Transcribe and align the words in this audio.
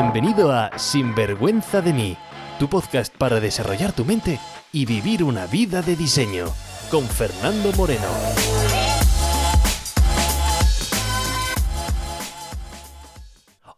Bienvenido 0.00 0.52
a 0.52 0.78
Sinvergüenza 0.78 1.80
de 1.80 1.92
mí, 1.92 2.16
tu 2.60 2.68
podcast 2.68 3.12
para 3.16 3.40
desarrollar 3.40 3.92
tu 3.92 4.04
mente 4.04 4.38
y 4.72 4.86
vivir 4.86 5.24
una 5.24 5.48
vida 5.48 5.82
de 5.82 5.96
diseño, 5.96 6.46
con 6.88 7.04
Fernando 7.04 7.72
Moreno. 7.72 8.06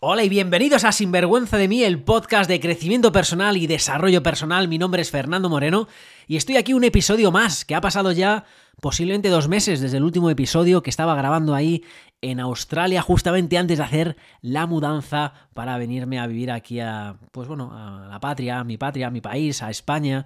Hola 0.00 0.22
y 0.22 0.28
bienvenidos 0.28 0.84
a 0.84 0.92
Sinvergüenza 0.92 1.56
de 1.56 1.68
mí, 1.68 1.84
el 1.84 2.02
podcast 2.02 2.50
de 2.50 2.60
crecimiento 2.60 3.12
personal 3.12 3.56
y 3.56 3.66
desarrollo 3.66 4.22
personal. 4.22 4.68
Mi 4.68 4.76
nombre 4.76 5.00
es 5.00 5.10
Fernando 5.10 5.48
Moreno 5.48 5.88
y 6.28 6.36
estoy 6.36 6.58
aquí 6.58 6.74
un 6.74 6.84
episodio 6.84 7.30
más 7.30 7.64
que 7.64 7.74
ha 7.74 7.80
pasado 7.80 8.12
ya 8.12 8.44
posiblemente 8.80 9.28
dos 9.28 9.48
meses 9.48 9.80
desde 9.80 9.98
el 9.98 10.04
último 10.04 10.30
episodio 10.30 10.82
que 10.82 10.90
estaba 10.90 11.14
grabando 11.14 11.54
ahí 11.54 11.84
en 12.22 12.40
Australia 12.40 13.02
justamente 13.02 13.58
antes 13.58 13.78
de 13.78 13.84
hacer 13.84 14.16
la 14.42 14.66
mudanza 14.66 15.32
para 15.54 15.78
venirme 15.78 16.18
a 16.18 16.26
vivir 16.26 16.50
aquí 16.50 16.80
a, 16.80 17.16
pues 17.32 17.48
bueno, 17.48 17.72
a 17.72 18.08
la 18.08 18.20
patria, 18.20 18.60
a 18.60 18.64
mi 18.64 18.76
patria, 18.76 19.08
a 19.08 19.10
mi 19.10 19.20
país, 19.20 19.62
a 19.62 19.70
España. 19.70 20.24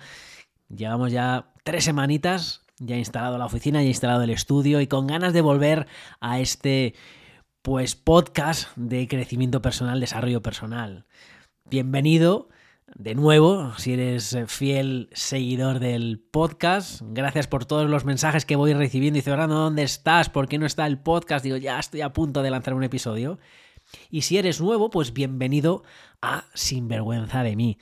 Llevamos 0.69 1.13
ya 1.13 1.53
tres 1.63 1.85
semanitas, 1.85 2.63
ya 2.79 2.97
he 2.97 2.99
instalado 2.99 3.39
la 3.39 3.47
oficina, 3.47 3.81
ya 3.81 3.87
he 3.87 3.89
instalado 3.89 4.23
el 4.23 4.31
estudio 4.31 4.81
y 4.81 4.87
con 4.87 5.07
ganas 5.07 5.33
de 5.33 5.41
volver 5.41 5.87
a 6.21 6.41
este 6.41 6.95
pues 7.63 7.95
podcast 7.95 8.77
de 8.77 9.09
crecimiento 9.09 9.63
personal, 9.63 10.01
desarrollo 10.01 10.43
personal. 10.43 11.07
Bienvenido 11.71 12.49
de 12.95 13.17
nuevo, 13.17 13.73
si 13.77 13.93
eres 13.93 14.33
eh, 14.35 14.47
fiel 14.47 15.09
seguidor 15.13 15.81
del 15.81 16.21
podcast, 16.31 17.03
gracias 17.05 17.49
por 17.49 17.65
todos 17.65 17.91
los 17.91 18.05
mensajes 18.05 18.45
que 18.45 18.55
voy 18.55 18.73
recibiendo. 18.73 19.17
Dice, 19.17 19.31
Fernando, 19.31 19.57
¿dónde 19.57 19.83
estás? 19.83 20.31
¿Por 20.31 20.47
qué 20.47 20.59
no 20.59 20.67
está 20.67 20.87
el 20.87 20.99
podcast? 20.99 21.45
Digo, 21.45 21.57
ya 21.57 21.79
estoy 21.81 22.03
a 22.03 22.13
punto 22.13 22.43
de 22.43 22.51
lanzar 22.51 22.75
un 22.75 22.85
episodio. 22.85 23.39
Y 24.11 24.23
si 24.23 24.39
eres 24.39 24.61
nuevo, 24.61 24.91
pues 24.91 25.13
bienvenido 25.13 25.83
a 26.23 26.45
Sinvergüenza 26.55 27.43
de 27.43 27.57
mí. 27.57 27.79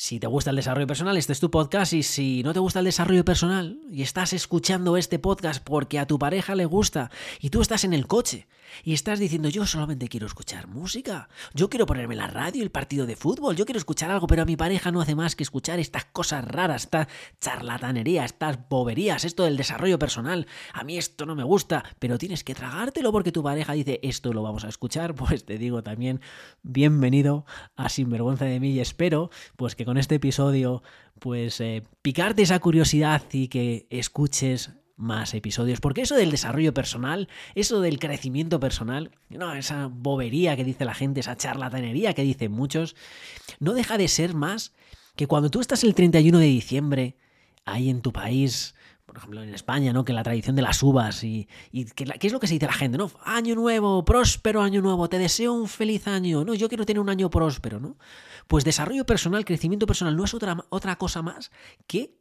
Si 0.00 0.20
te 0.20 0.28
gusta 0.28 0.50
el 0.50 0.56
desarrollo 0.56 0.86
personal, 0.86 1.16
este 1.16 1.32
es 1.32 1.40
tu 1.40 1.50
podcast. 1.50 1.92
Y 1.92 2.04
si 2.04 2.44
no 2.44 2.52
te 2.52 2.60
gusta 2.60 2.78
el 2.78 2.84
desarrollo 2.84 3.24
personal 3.24 3.80
y 3.90 4.02
estás 4.02 4.32
escuchando 4.32 4.96
este 4.96 5.18
podcast 5.18 5.60
porque 5.60 5.98
a 5.98 6.06
tu 6.06 6.20
pareja 6.20 6.54
le 6.54 6.66
gusta 6.66 7.10
y 7.40 7.50
tú 7.50 7.60
estás 7.60 7.82
en 7.82 7.92
el 7.92 8.06
coche 8.06 8.46
y 8.84 8.94
estás 8.94 9.18
diciendo 9.18 9.48
yo 9.48 9.66
solamente 9.66 10.08
quiero 10.08 10.26
escuchar 10.26 10.68
música, 10.68 11.28
yo 11.52 11.68
quiero 11.68 11.86
ponerme 11.86 12.14
la 12.14 12.28
radio, 12.28 12.62
el 12.62 12.70
partido 12.70 13.06
de 13.06 13.16
fútbol, 13.16 13.56
yo 13.56 13.64
quiero 13.64 13.78
escuchar 13.78 14.10
algo, 14.10 14.26
pero 14.26 14.42
a 14.42 14.44
mi 14.44 14.56
pareja 14.56 14.92
no 14.92 15.00
hace 15.00 15.16
más 15.16 15.34
que 15.34 15.42
escuchar 15.42 15.80
estas 15.80 16.04
cosas 16.04 16.44
raras, 16.44 16.84
esta 16.84 17.08
charlatanería, 17.40 18.24
estas 18.24 18.58
boberías, 18.68 19.24
esto 19.24 19.44
del 19.44 19.56
desarrollo 19.56 19.98
personal. 19.98 20.46
A 20.72 20.84
mí 20.84 20.96
esto 20.96 21.26
no 21.26 21.34
me 21.34 21.42
gusta, 21.42 21.84
pero 21.98 22.18
tienes 22.18 22.44
que 22.44 22.54
tragártelo 22.54 23.10
porque 23.10 23.32
tu 23.32 23.42
pareja 23.42 23.72
dice 23.72 23.98
esto 24.02 24.32
lo 24.32 24.42
vamos 24.42 24.64
a 24.64 24.68
escuchar. 24.68 25.14
Pues 25.28 25.44
te 25.44 25.58
digo 25.58 25.82
también 25.82 26.20
bienvenido 26.62 27.44
a 27.76 27.88
Sinvergüenza 27.88 28.44
de 28.44 28.60
mí 28.60 28.70
y 28.70 28.80
espero 28.80 29.30
pues 29.56 29.74
que 29.74 29.84
con 29.88 29.96
este 29.96 30.16
episodio, 30.16 30.82
pues 31.18 31.62
eh, 31.62 31.82
picarte 32.02 32.42
esa 32.42 32.58
curiosidad 32.58 33.22
y 33.32 33.48
que 33.48 33.86
escuches 33.88 34.72
más 34.96 35.32
episodios. 35.32 35.80
Porque 35.80 36.02
eso 36.02 36.14
del 36.14 36.30
desarrollo 36.30 36.74
personal, 36.74 37.26
eso 37.54 37.80
del 37.80 37.98
crecimiento 37.98 38.60
personal, 38.60 39.12
no, 39.30 39.54
esa 39.54 39.86
bobería 39.90 40.56
que 40.56 40.64
dice 40.64 40.84
la 40.84 40.92
gente, 40.92 41.20
esa 41.20 41.38
charlatanería 41.38 42.12
que 42.12 42.20
dicen 42.20 42.52
muchos, 42.52 42.96
no 43.60 43.72
deja 43.72 43.96
de 43.96 44.08
ser 44.08 44.34
más 44.34 44.74
que 45.16 45.26
cuando 45.26 45.48
tú 45.48 45.58
estás 45.58 45.82
el 45.84 45.94
31 45.94 46.38
de 46.38 46.44
diciembre 46.44 47.16
ahí 47.64 47.88
en 47.88 48.02
tu 48.02 48.12
país, 48.12 48.74
por 49.08 49.16
ejemplo, 49.16 49.42
en 49.42 49.54
España, 49.54 49.94
¿no? 49.94 50.04
Que 50.04 50.12
la 50.12 50.22
tradición 50.22 50.54
de 50.54 50.60
las 50.60 50.82
uvas 50.82 51.24
y, 51.24 51.48
que 51.72 52.04
¿qué 52.04 52.26
es 52.26 52.32
lo 52.32 52.40
que 52.40 52.46
se 52.46 52.52
dice 52.52 52.66
la 52.66 52.74
gente, 52.74 52.98
¿no? 52.98 53.10
Año 53.24 53.54
nuevo, 53.54 54.04
próspero 54.04 54.60
año 54.60 54.82
nuevo, 54.82 55.08
te 55.08 55.18
deseo 55.18 55.54
un 55.54 55.66
feliz 55.66 56.06
año, 56.06 56.44
¿no? 56.44 56.52
Yo 56.52 56.68
quiero 56.68 56.84
tener 56.84 57.00
un 57.00 57.08
año 57.08 57.30
próspero, 57.30 57.80
¿no? 57.80 57.96
Pues 58.48 58.64
desarrollo 58.64 59.06
personal, 59.06 59.46
crecimiento 59.46 59.86
personal 59.86 60.14
no 60.14 60.24
es 60.24 60.34
otra, 60.34 60.58
otra 60.68 60.96
cosa 60.96 61.22
más 61.22 61.50
que 61.86 62.17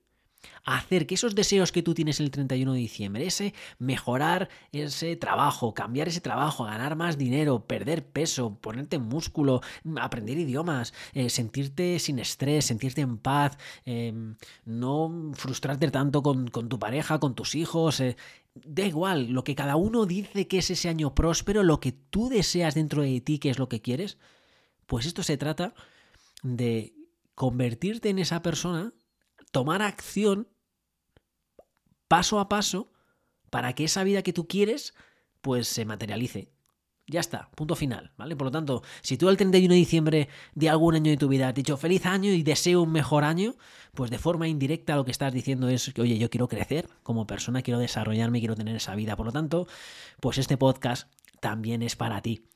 hacer 0.63 1.07
que 1.07 1.15
esos 1.15 1.35
deseos 1.35 1.71
que 1.71 1.81
tú 1.81 1.93
tienes 1.93 2.19
el 2.19 2.31
31 2.31 2.73
de 2.73 2.79
diciembre, 2.79 3.25
ese 3.25 3.53
mejorar 3.79 4.49
ese 4.71 5.15
trabajo, 5.15 5.73
cambiar 5.73 6.07
ese 6.07 6.21
trabajo, 6.21 6.65
ganar 6.65 6.95
más 6.95 7.17
dinero, 7.17 7.65
perder 7.65 8.05
peso, 8.05 8.57
ponerte 8.59 8.99
músculo, 8.99 9.61
aprender 9.99 10.37
idiomas, 10.37 10.93
eh, 11.13 11.29
sentirte 11.29 11.99
sin 11.99 12.19
estrés, 12.19 12.65
sentirte 12.65 13.01
en 13.01 13.17
paz, 13.17 13.57
em, 13.85 14.35
no 14.65 15.31
frustrarte 15.33 15.89
tanto 15.91 16.21
con, 16.21 16.49
tu 16.49 16.79
pareja, 16.79 17.19
con 17.19 17.35
tus 17.35 17.55
hijos. 17.55 17.99
Eh, 17.99 18.17
da 18.55 18.85
igual, 18.85 19.27
lo 19.29 19.43
que 19.43 19.55
cada 19.55 19.75
uno 19.75 20.05
dice 20.05 20.47
que 20.47 20.59
es 20.59 20.69
ese 20.69 20.89
año 20.89 21.13
próspero, 21.15 21.63
lo 21.63 21.79
que 21.79 21.91
tú 21.91 22.29
deseas 22.29 22.75
dentro 22.75 23.01
de 23.01 23.21
ti, 23.21 23.39
que 23.39 23.49
es 23.49 23.59
lo 23.59 23.69
que 23.69 23.81
quieres, 23.81 24.17
pues 24.85 25.05
esto 25.05 25.23
se 25.23 25.37
trata 25.37 25.73
de 26.43 26.93
convertirte 27.35 28.09
en 28.09 28.19
esa 28.19 28.41
persona, 28.41 28.93
tomar 29.51 29.81
acción 29.81 30.47
paso 32.07 32.39
a 32.39 32.49
paso 32.49 32.91
para 33.49 33.73
que 33.73 33.85
esa 33.85 34.03
vida 34.03 34.23
que 34.23 34.33
tú 34.33 34.47
quieres 34.47 34.93
pues 35.41 35.67
se 35.67 35.85
materialice. 35.85 36.51
Ya 37.09 37.21
está, 37.21 37.49
punto 37.55 37.75
final, 37.75 38.11
¿vale? 38.17 38.35
Por 38.35 38.47
lo 38.47 38.51
tanto, 38.51 38.83
si 39.01 39.17
tú 39.17 39.29
el 39.29 39.37
31 39.37 39.73
de 39.73 39.79
diciembre 39.79 40.29
de 40.55 40.69
algún 40.69 40.95
año 40.95 41.09
de 41.09 41.15
tu 41.15 41.29
vida 41.29 41.47
has 41.47 41.55
dicho 41.55 41.77
feliz 41.77 42.05
año 42.05 42.31
y 42.31 42.43
deseo 42.43 42.81
un 42.81 42.91
mejor 42.91 43.23
año, 43.23 43.55
pues 43.93 44.11
de 44.11 44.19
forma 44.19 44.49
indirecta 44.49 44.97
lo 44.97 45.05
que 45.05 45.11
estás 45.11 45.33
diciendo 45.33 45.69
es 45.69 45.93
que, 45.93 46.01
oye, 46.01 46.17
yo 46.17 46.29
quiero 46.29 46.49
crecer 46.49 46.89
como 47.03 47.25
persona, 47.25 47.61
quiero 47.61 47.79
desarrollarme, 47.79 48.39
quiero 48.39 48.55
tener 48.55 48.75
esa 48.75 48.93
vida. 48.93 49.15
Por 49.15 49.27
lo 49.27 49.31
tanto, 49.31 49.67
pues 50.19 50.37
este 50.37 50.57
podcast 50.57 51.09
también 51.39 51.81
es 51.81 51.95
para 51.95 52.21
ti. 52.21 52.49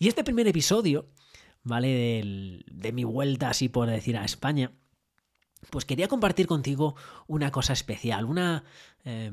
Y 0.00 0.08
este 0.08 0.24
primer 0.24 0.48
episodio, 0.48 1.06
¿vale? 1.62 2.64
de 2.66 2.92
mi 2.92 3.04
vuelta, 3.04 3.50
así 3.50 3.68
por 3.68 3.88
decir, 3.88 4.16
a 4.16 4.24
España, 4.24 4.72
pues 5.70 5.84
quería 5.84 6.08
compartir 6.08 6.46
contigo 6.46 6.96
una 7.26 7.50
cosa 7.50 7.72
especial, 7.72 8.24
una, 8.24 8.64
eh, 9.04 9.32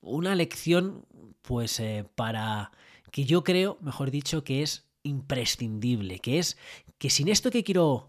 una 0.00 0.34
lección, 0.34 1.04
pues 1.42 1.80
eh, 1.80 2.06
para 2.14 2.72
que 3.10 3.24
yo 3.24 3.44
creo, 3.44 3.78
mejor 3.80 4.10
dicho, 4.10 4.44
que 4.44 4.62
es 4.62 4.86
imprescindible, 5.02 6.18
que 6.18 6.38
es 6.38 6.58
que 6.98 7.10
sin 7.10 7.28
esto 7.28 7.50
que 7.50 7.64
quiero 7.64 8.08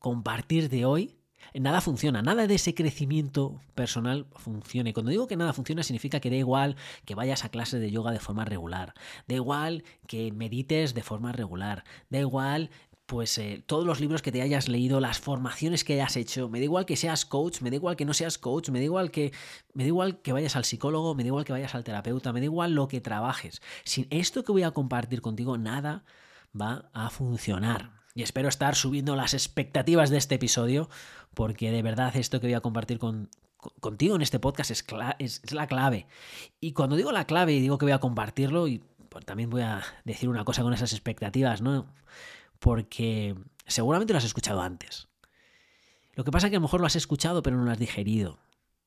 compartir 0.00 0.68
de 0.68 0.84
hoy, 0.84 1.18
nada 1.54 1.80
funciona, 1.80 2.22
nada 2.22 2.46
de 2.46 2.54
ese 2.54 2.74
crecimiento 2.74 3.60
personal 3.74 4.26
funciona. 4.32 4.90
Y 4.90 4.92
cuando 4.92 5.10
digo 5.10 5.26
que 5.26 5.36
nada 5.36 5.52
funciona 5.52 5.82
significa 5.82 6.20
que 6.20 6.30
da 6.30 6.36
igual 6.36 6.76
que 7.04 7.14
vayas 7.14 7.44
a 7.44 7.50
clases 7.50 7.80
de 7.80 7.90
yoga 7.90 8.12
de 8.12 8.20
forma 8.20 8.44
regular, 8.44 8.94
da 9.26 9.34
igual 9.34 9.84
que 10.06 10.32
medites 10.32 10.94
de 10.94 11.02
forma 11.02 11.32
regular, 11.32 11.84
da 12.10 12.18
igual 12.18 12.70
pues 13.08 13.38
eh, 13.38 13.62
todos 13.64 13.86
los 13.86 14.00
libros 14.00 14.20
que 14.20 14.30
te 14.30 14.42
hayas 14.42 14.68
leído, 14.68 15.00
las 15.00 15.18
formaciones 15.18 15.82
que 15.82 15.94
hayas 15.94 16.14
hecho, 16.18 16.50
me 16.50 16.58
da 16.58 16.64
igual 16.64 16.84
que 16.84 16.94
seas 16.94 17.24
coach, 17.24 17.62
me 17.62 17.70
da 17.70 17.76
igual 17.76 17.96
que 17.96 18.04
no 18.04 18.12
seas 18.12 18.36
coach, 18.36 18.68
me 18.68 18.80
da 18.80 18.84
igual 18.84 19.10
que 19.10 19.32
me 19.72 19.84
da 19.84 19.88
igual 19.88 20.20
que 20.20 20.34
vayas 20.34 20.56
al 20.56 20.66
psicólogo, 20.66 21.14
me 21.14 21.22
da 21.22 21.28
igual 21.28 21.46
que 21.46 21.52
vayas 21.52 21.74
al 21.74 21.84
terapeuta, 21.84 22.34
me 22.34 22.40
da 22.40 22.44
igual 22.44 22.74
lo 22.74 22.86
que 22.86 23.00
trabajes. 23.00 23.62
Sin 23.84 24.08
esto 24.10 24.44
que 24.44 24.52
voy 24.52 24.62
a 24.62 24.72
compartir 24.72 25.22
contigo 25.22 25.56
nada 25.56 26.04
va 26.54 26.90
a 26.92 27.08
funcionar. 27.08 27.92
Y 28.14 28.22
espero 28.22 28.50
estar 28.50 28.74
subiendo 28.74 29.16
las 29.16 29.32
expectativas 29.32 30.10
de 30.10 30.18
este 30.18 30.34
episodio, 30.34 30.90
porque 31.32 31.70
de 31.70 31.80
verdad 31.80 32.14
esto 32.14 32.40
que 32.40 32.48
voy 32.48 32.54
a 32.54 32.60
compartir 32.60 32.98
contigo 32.98 34.16
en 34.16 34.20
este 34.20 34.38
podcast 34.38 34.70
es, 34.70 34.84
es, 35.18 35.52
la 35.54 35.66
clave. 35.66 36.06
Y 36.60 36.72
cuando 36.72 36.96
digo 36.96 37.10
la 37.10 37.24
clave 37.24 37.54
y 37.54 37.60
digo 37.60 37.78
que 37.78 37.86
voy 37.86 37.92
a 37.92 38.00
compartirlo, 38.00 38.68
y 38.68 38.82
pues 39.08 39.24
también 39.24 39.48
voy 39.48 39.62
a 39.62 39.82
decir 40.04 40.28
una 40.28 40.44
cosa 40.44 40.62
con 40.62 40.74
esas 40.74 40.92
expectativas, 40.92 41.62
¿no? 41.62 41.86
Porque 42.58 43.34
seguramente 43.66 44.12
lo 44.12 44.18
has 44.18 44.24
escuchado 44.24 44.60
antes. 44.60 45.08
Lo 46.14 46.24
que 46.24 46.30
pasa 46.30 46.46
es 46.46 46.50
que 46.50 46.56
a 46.56 46.60
lo 46.60 46.64
mejor 46.64 46.80
lo 46.80 46.86
has 46.86 46.96
escuchado 46.96 47.42
pero 47.42 47.56
no 47.56 47.64
lo 47.64 47.70
has 47.70 47.78
digerido. 47.78 48.38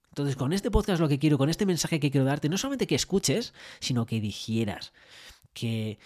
Entonces, 0.10 0.36
con 0.36 0.52
este 0.52 0.72
podcast 0.72 1.00
lo 1.00 1.08
que 1.08 1.20
quiero, 1.20 1.38
con 1.38 1.50
este 1.50 1.66
mensaje 1.66 2.02
que 2.02 2.12
quiero 2.12 2.26
darte, 2.26 2.50
no 2.50 2.58
solamente 2.58 2.86
que 2.86 2.96
escuches, 2.96 3.54
sino 3.80 4.06
que 4.06 4.20
digieras, 4.20 4.92
que 5.54 6.00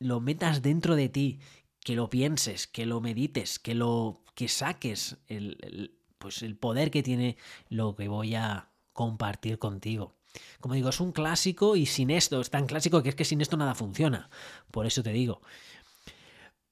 lo 0.00 0.20
metas 0.20 0.62
dentro 0.62 0.96
de 0.96 1.08
ti, 1.08 1.38
que 1.84 1.94
lo 1.94 2.10
pienses, 2.10 2.66
que 2.66 2.86
lo 2.86 3.00
medites, 3.00 3.60
que 3.60 3.76
lo 3.76 4.24
que 4.34 4.48
saques 4.48 5.16
el, 5.28 5.96
pues 6.18 6.42
el 6.42 6.56
poder 6.56 6.90
que 6.90 7.04
tiene 7.04 7.36
lo 7.68 7.94
que 7.94 8.08
voy 8.08 8.34
a 8.34 8.70
compartir 8.92 9.58
contigo. 9.58 10.16
Como 10.60 10.74
digo, 10.74 10.88
es 10.88 11.00
un 11.00 11.12
clásico 11.12 11.76
y 11.76 11.86
sin 11.86 12.10
esto, 12.10 12.40
es 12.40 12.50
tan 12.50 12.66
clásico 12.66 13.02
que 13.02 13.10
es 13.10 13.14
que 13.14 13.24
sin 13.24 13.40
esto 13.40 13.56
nada 13.56 13.74
funciona. 13.74 14.30
Por 14.70 14.86
eso 14.86 15.02
te 15.02 15.12
digo, 15.12 15.42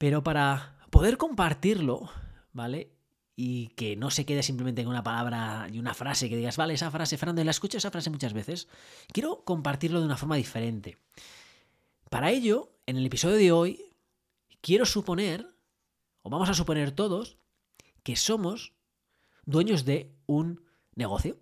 pero 0.01 0.23
para 0.23 0.79
poder 0.89 1.17
compartirlo, 1.17 2.09
¿vale? 2.53 2.91
Y 3.35 3.67
que 3.75 3.95
no 3.95 4.09
se 4.09 4.25
quede 4.25 4.41
simplemente 4.41 4.81
en 4.81 4.87
una 4.87 5.03
palabra 5.03 5.67
y 5.71 5.77
una 5.77 5.93
frase 5.93 6.27
que 6.27 6.35
digas, 6.35 6.57
vale, 6.57 6.73
esa 6.73 6.89
frase, 6.89 7.19
Fernando, 7.19 7.43
la 7.43 7.51
escucho 7.51 7.77
esa 7.77 7.91
frase 7.91 8.09
muchas 8.09 8.33
veces, 8.33 8.67
quiero 9.13 9.43
compartirlo 9.43 9.99
de 9.99 10.07
una 10.07 10.17
forma 10.17 10.37
diferente. 10.37 10.97
Para 12.09 12.31
ello, 12.31 12.73
en 12.87 12.97
el 12.97 13.05
episodio 13.05 13.35
de 13.35 13.51
hoy, 13.51 13.93
quiero 14.59 14.87
suponer, 14.87 15.45
o 16.23 16.31
vamos 16.31 16.49
a 16.49 16.55
suponer 16.55 16.93
todos, 16.93 17.37
que 18.01 18.15
somos 18.15 18.73
dueños 19.45 19.85
de 19.85 20.15
un 20.25 20.65
negocio, 20.95 21.37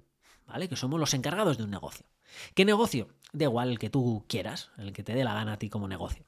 ¿vale? 0.48 0.68
Que 0.68 0.76
somos 0.76 1.00
los 1.00 1.14
encargados 1.14 1.58
de 1.58 1.64
un 1.64 1.72
negocio. 1.72 2.08
¿Qué 2.56 2.66
negocio? 2.66 3.08
Da 3.32 3.46
igual 3.46 3.70
el 3.70 3.80
que 3.80 3.90
tú 3.90 4.26
quieras, 4.28 4.70
el 4.78 4.92
que 4.92 5.04
te 5.04 5.14
dé 5.14 5.24
la 5.24 5.34
gana 5.34 5.54
a 5.54 5.60
ti 5.60 5.70
como 5.70 5.88
negocio. 5.88 6.26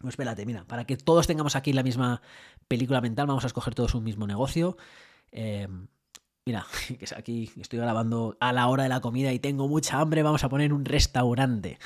Pues 0.00 0.14
espérate, 0.14 0.46
mira, 0.46 0.64
para 0.64 0.86
que 0.86 0.96
todos 0.96 1.26
tengamos 1.26 1.56
aquí 1.56 1.74
la 1.74 1.82
misma 1.82 2.22
película 2.68 3.02
mental, 3.02 3.26
vamos 3.26 3.44
a 3.44 3.48
escoger 3.48 3.74
todos 3.74 3.94
un 3.94 4.02
mismo 4.02 4.26
negocio. 4.26 4.78
Eh, 5.30 5.68
mira, 6.46 6.66
que 6.98 7.06
aquí 7.14 7.50
estoy 7.60 7.78
grabando 7.78 8.36
a 8.40 8.52
la 8.52 8.66
hora 8.68 8.84
de 8.84 8.88
la 8.88 9.00
comida 9.00 9.32
y 9.32 9.38
tengo 9.38 9.68
mucha 9.68 10.00
hambre, 10.00 10.22
vamos 10.22 10.42
a 10.42 10.48
poner 10.48 10.72
un 10.72 10.86
restaurante. 10.86 11.78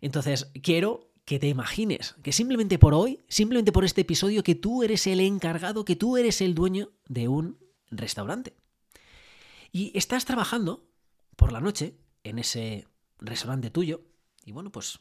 Entonces, 0.00 0.50
quiero 0.62 1.10
que 1.26 1.38
te 1.38 1.48
imagines 1.48 2.14
que 2.22 2.32
simplemente 2.32 2.78
por 2.78 2.94
hoy, 2.94 3.20
simplemente 3.28 3.72
por 3.72 3.84
este 3.84 4.00
episodio, 4.00 4.42
que 4.42 4.54
tú 4.54 4.82
eres 4.82 5.06
el 5.06 5.20
encargado, 5.20 5.84
que 5.84 5.96
tú 5.96 6.16
eres 6.16 6.40
el 6.40 6.54
dueño 6.54 6.92
de 7.06 7.28
un 7.28 7.58
restaurante. 7.90 8.54
Y 9.72 9.92
estás 9.94 10.24
trabajando 10.24 10.88
por 11.36 11.52
la 11.52 11.60
noche 11.60 11.98
en 12.24 12.38
ese 12.38 12.86
restaurante 13.18 13.70
tuyo. 13.70 14.00
Y 14.46 14.52
bueno, 14.52 14.72
pues 14.72 14.98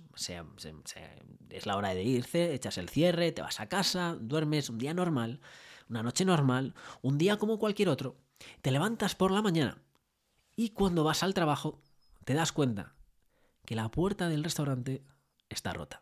es 1.50 1.66
la 1.66 1.78
hora 1.78 1.94
de 1.94 2.04
irse, 2.04 2.54
echas 2.54 2.78
el 2.78 2.90
cierre, 2.90 3.32
te 3.32 3.42
vas 3.42 3.62
a 3.62 3.70
casa, 3.70 4.18
duermes 4.20 4.70
un 4.70 4.80
día 4.80 4.94
normal, 4.94 5.40
una 5.88 6.04
noche 6.04 6.26
normal, 6.26 6.74
un 7.02 7.18
día 7.18 7.38
como 7.38 7.60
cualquier 7.60 7.88
otro. 7.88 8.18
Te 8.62 8.72
levantas 8.72 9.16
por 9.16 9.32
la 9.32 9.42
mañana 9.42 9.78
y 10.58 10.72
cuando 10.72 11.06
vas 11.06 11.24
al 11.24 11.34
trabajo 11.34 11.80
te 12.26 12.34
das 12.34 12.52
cuenta 12.52 12.96
que 13.66 13.76
la 13.76 13.90
puerta 13.90 14.28
del 14.28 14.44
restaurante 14.44 15.06
está 15.48 15.72
rota 15.72 16.02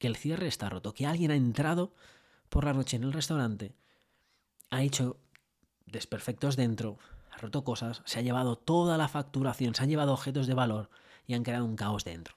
que 0.00 0.06
el 0.06 0.16
cierre 0.16 0.48
está 0.48 0.68
roto, 0.70 0.94
que 0.94 1.06
alguien 1.06 1.30
ha 1.30 1.36
entrado 1.36 1.92
por 2.48 2.64
la 2.64 2.72
noche 2.72 2.96
en 2.96 3.04
el 3.04 3.12
restaurante, 3.12 3.76
ha 4.70 4.82
hecho 4.82 5.18
desperfectos 5.84 6.56
dentro, 6.56 6.98
ha 7.30 7.36
roto 7.36 7.62
cosas, 7.64 8.02
se 8.06 8.18
ha 8.18 8.22
llevado 8.22 8.56
toda 8.56 8.96
la 8.96 9.08
facturación, 9.08 9.74
se 9.74 9.82
han 9.82 9.90
llevado 9.90 10.14
objetos 10.14 10.46
de 10.46 10.54
valor 10.54 10.90
y 11.30 11.34
han 11.34 11.44
creado 11.44 11.64
un 11.64 11.76
caos 11.76 12.02
dentro. 12.02 12.36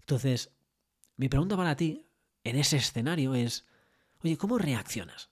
Entonces, 0.00 0.50
mi 1.16 1.28
pregunta 1.28 1.56
para 1.56 1.76
ti 1.76 2.08
en 2.42 2.56
ese 2.56 2.76
escenario 2.76 3.36
es, 3.36 3.66
oye, 4.24 4.36
¿cómo 4.36 4.58
reaccionas? 4.58 5.30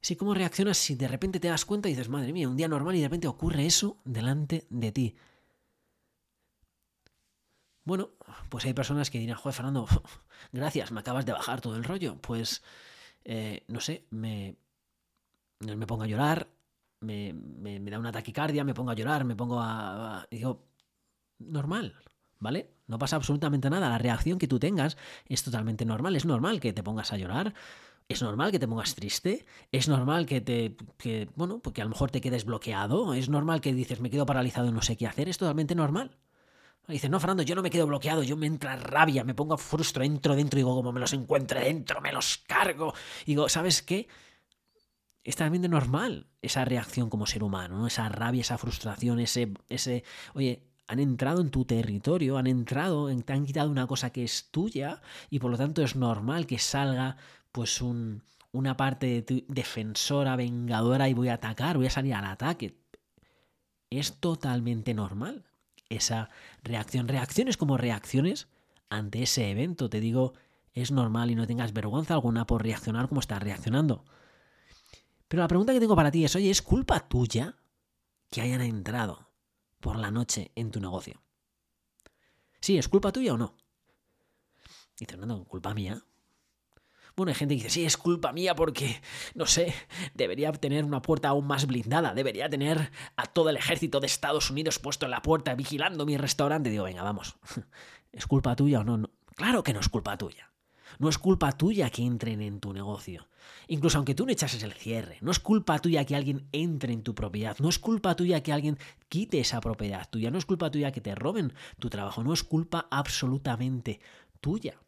Sí, 0.00 0.14
¿cómo 0.14 0.32
reaccionas 0.32 0.78
si 0.78 0.94
de 0.94 1.08
repente 1.08 1.40
te 1.40 1.48
das 1.48 1.64
cuenta 1.64 1.88
y 1.88 1.92
dices, 1.92 2.08
madre 2.08 2.32
mía, 2.32 2.48
un 2.48 2.56
día 2.56 2.68
normal 2.68 2.94
y 2.94 3.00
de 3.00 3.08
repente 3.08 3.26
ocurre 3.26 3.66
eso 3.66 4.00
delante 4.04 4.68
de 4.70 4.92
ti? 4.92 5.16
Bueno, 7.82 8.10
pues 8.48 8.64
hay 8.64 8.72
personas 8.72 9.10
que 9.10 9.18
dirán, 9.18 9.38
joder, 9.38 9.56
Fernando, 9.56 9.88
gracias, 10.52 10.92
me 10.92 11.00
acabas 11.00 11.26
de 11.26 11.32
bajar 11.32 11.60
todo 11.60 11.74
el 11.74 11.82
rollo. 11.82 12.16
Pues, 12.22 12.62
eh, 13.24 13.64
no 13.66 13.80
sé, 13.80 14.06
me, 14.10 14.56
me 15.58 15.86
pongo 15.88 16.04
a 16.04 16.06
llorar, 16.06 16.48
me, 17.00 17.32
me, 17.32 17.90
da 17.90 17.98
una 17.98 18.12
taquicardia, 18.12 18.64
me 18.64 18.74
pongo 18.74 18.90
a 18.90 18.94
llorar, 18.94 19.24
me 19.24 19.36
pongo 19.36 19.60
a, 19.60 20.26
Digo, 20.30 20.68
normal, 21.38 21.96
¿vale? 22.38 22.70
No 22.86 22.98
pasa 22.98 23.16
absolutamente 23.16 23.70
nada. 23.70 23.88
La 23.88 23.98
reacción 23.98 24.38
que 24.38 24.48
tú 24.48 24.58
tengas 24.58 24.96
es 25.26 25.42
totalmente 25.42 25.84
normal. 25.84 26.16
Es 26.16 26.24
normal 26.24 26.60
que 26.60 26.72
te 26.72 26.82
pongas 26.82 27.12
a 27.12 27.16
llorar. 27.16 27.54
Es 28.08 28.22
normal 28.22 28.50
que 28.50 28.58
te 28.58 28.66
pongas 28.66 28.96
triste, 28.96 29.46
es 29.70 29.86
normal 29.86 30.26
que 30.26 30.40
te, 30.40 30.76
que, 30.98 31.28
bueno, 31.36 31.60
porque 31.60 31.80
a 31.80 31.84
lo 31.84 31.90
mejor 31.90 32.10
te 32.10 32.20
quedes 32.20 32.44
bloqueado, 32.44 33.14
es 33.14 33.28
normal 33.28 33.60
que 33.60 33.72
dices 33.72 34.00
me 34.00 34.10
quedo 34.10 34.26
paralizado 34.26 34.66
y 34.66 34.72
no 34.72 34.82
sé 34.82 34.96
qué 34.96 35.06
hacer, 35.06 35.28
es 35.28 35.38
totalmente 35.38 35.76
normal. 35.76 36.18
Dice, 36.88 37.08
no, 37.08 37.20
Fernando, 37.20 37.44
yo 37.44 37.54
no 37.54 37.62
me 37.62 37.70
quedo 37.70 37.86
bloqueado, 37.86 38.24
yo 38.24 38.36
me 38.36 38.46
entra 38.46 38.74
rabia, 38.74 39.22
me 39.22 39.34
pongo 39.34 39.56
frustro, 39.56 40.02
entro 40.02 40.34
dentro 40.34 40.56
digo, 40.56 40.74
como 40.74 40.90
me 40.90 40.98
los 40.98 41.12
encuentre 41.12 41.60
dentro, 41.60 42.00
me 42.00 42.10
los 42.10 42.38
cargo. 42.38 42.92
Y 43.26 43.32
digo, 43.32 43.48
¿sabes 43.48 43.82
qué? 43.82 44.08
Es 45.24 45.36
también 45.36 45.62
de 45.62 45.68
normal 45.68 46.28
esa 46.42 46.64
reacción 46.64 47.10
como 47.10 47.26
ser 47.26 47.42
humano, 47.42 47.78
¿no? 47.78 47.86
Esa 47.86 48.08
rabia, 48.08 48.40
esa 48.40 48.58
frustración, 48.58 49.20
ese, 49.20 49.52
ese, 49.68 50.04
oye, 50.34 50.62
han 50.86 50.98
entrado 50.98 51.40
en 51.40 51.50
tu 51.50 51.64
territorio, 51.64 52.38
han 52.38 52.46
entrado, 52.46 53.14
te 53.22 53.32
han 53.32 53.46
quitado 53.46 53.70
una 53.70 53.86
cosa 53.86 54.10
que 54.10 54.24
es 54.24 54.50
tuya 54.50 55.00
y 55.28 55.38
por 55.38 55.50
lo 55.50 55.56
tanto 55.56 55.82
es 55.82 55.94
normal 55.94 56.46
que 56.46 56.58
salga 56.58 57.16
pues 57.52 57.80
un, 57.80 58.22
una 58.52 58.76
parte 58.76 59.22
de 59.22 59.44
defensora, 59.48 60.36
vengadora 60.36 61.08
y 61.08 61.14
voy 61.14 61.28
a 61.28 61.34
atacar, 61.34 61.76
voy 61.76 61.86
a 61.86 61.90
salir 61.90 62.14
al 62.14 62.24
ataque. 62.24 62.76
Es 63.90 64.20
totalmente 64.20 64.94
normal 64.94 65.44
esa 65.88 66.30
reacción. 66.62 67.08
Reacciones 67.08 67.56
como 67.56 67.76
reacciones 67.76 68.48
ante 68.88 69.22
ese 69.22 69.50
evento. 69.50 69.90
Te 69.90 70.00
digo, 70.00 70.34
es 70.72 70.90
normal 70.90 71.30
y 71.30 71.34
no 71.34 71.46
tengas 71.46 71.72
vergüenza 71.72 72.14
alguna 72.14 72.46
por 72.46 72.62
reaccionar 72.62 73.08
como 73.08 73.20
estás 73.20 73.42
reaccionando. 73.42 74.04
Pero 75.30 75.44
la 75.44 75.48
pregunta 75.48 75.72
que 75.72 75.78
tengo 75.78 75.94
para 75.94 76.10
ti 76.10 76.24
es, 76.24 76.34
oye, 76.34 76.50
¿es 76.50 76.60
culpa 76.60 77.08
tuya 77.08 77.56
que 78.32 78.40
hayan 78.40 78.62
entrado 78.62 79.30
por 79.78 79.94
la 79.94 80.10
noche 80.10 80.50
en 80.56 80.72
tu 80.72 80.80
negocio? 80.80 81.22
Sí, 82.60 82.76
¿es 82.76 82.88
culpa 82.88 83.12
tuya 83.12 83.34
o 83.34 83.38
no? 83.38 83.54
Y 84.96 85.06
dices, 85.06 85.16
no, 85.18 85.44
culpa 85.44 85.72
mía. 85.72 86.02
Bueno, 87.14 87.30
hay 87.30 87.36
gente 87.36 87.54
que 87.54 87.62
dice, 87.62 87.70
sí, 87.70 87.84
es 87.84 87.96
culpa 87.96 88.32
mía 88.32 88.56
porque, 88.56 89.00
no 89.36 89.46
sé, 89.46 89.72
debería 90.14 90.50
tener 90.50 90.84
una 90.84 91.00
puerta 91.00 91.28
aún 91.28 91.46
más 91.46 91.64
blindada, 91.64 92.12
debería 92.12 92.50
tener 92.50 92.90
a 93.14 93.26
todo 93.26 93.50
el 93.50 93.56
ejército 93.56 94.00
de 94.00 94.08
Estados 94.08 94.50
Unidos 94.50 94.80
puesto 94.80 95.06
en 95.06 95.12
la 95.12 95.22
puerta 95.22 95.54
vigilando 95.54 96.06
mi 96.06 96.16
restaurante. 96.16 96.70
Digo, 96.70 96.82
venga, 96.82 97.04
vamos, 97.04 97.36
¿es 98.10 98.26
culpa 98.26 98.56
tuya 98.56 98.80
o 98.80 98.84
no? 98.84 98.96
no? 98.96 99.10
Claro 99.36 99.62
que 99.62 99.74
no 99.74 99.78
es 99.78 99.88
culpa 99.88 100.18
tuya. 100.18 100.49
No 100.98 101.08
es 101.08 101.18
culpa 101.18 101.52
tuya 101.52 101.90
que 101.90 102.02
entren 102.02 102.40
en 102.42 102.60
tu 102.60 102.72
negocio. 102.72 103.28
Incluso 103.68 103.98
aunque 103.98 104.14
tú 104.14 104.26
no 104.26 104.32
echases 104.32 104.62
el 104.62 104.72
cierre, 104.72 105.18
no 105.20 105.30
es 105.30 105.38
culpa 105.38 105.78
tuya 105.78 106.04
que 106.04 106.16
alguien 106.16 106.48
entre 106.52 106.92
en 106.92 107.02
tu 107.02 107.14
propiedad, 107.14 107.56
no 107.58 107.68
es 107.68 107.78
culpa 107.78 108.16
tuya 108.16 108.42
que 108.42 108.52
alguien 108.52 108.78
quite 109.08 109.40
esa 109.40 109.60
propiedad 109.60 110.08
tuya, 110.10 110.30
no 110.30 110.38
es 110.38 110.46
culpa 110.46 110.70
tuya 110.70 110.92
que 110.92 111.00
te 111.00 111.14
roben 111.14 111.52
tu 111.78 111.88
trabajo, 111.88 112.22
no 112.24 112.32
es 112.32 112.42
culpa 112.42 112.88
absolutamente 112.90 114.00
tuya. 114.40 114.80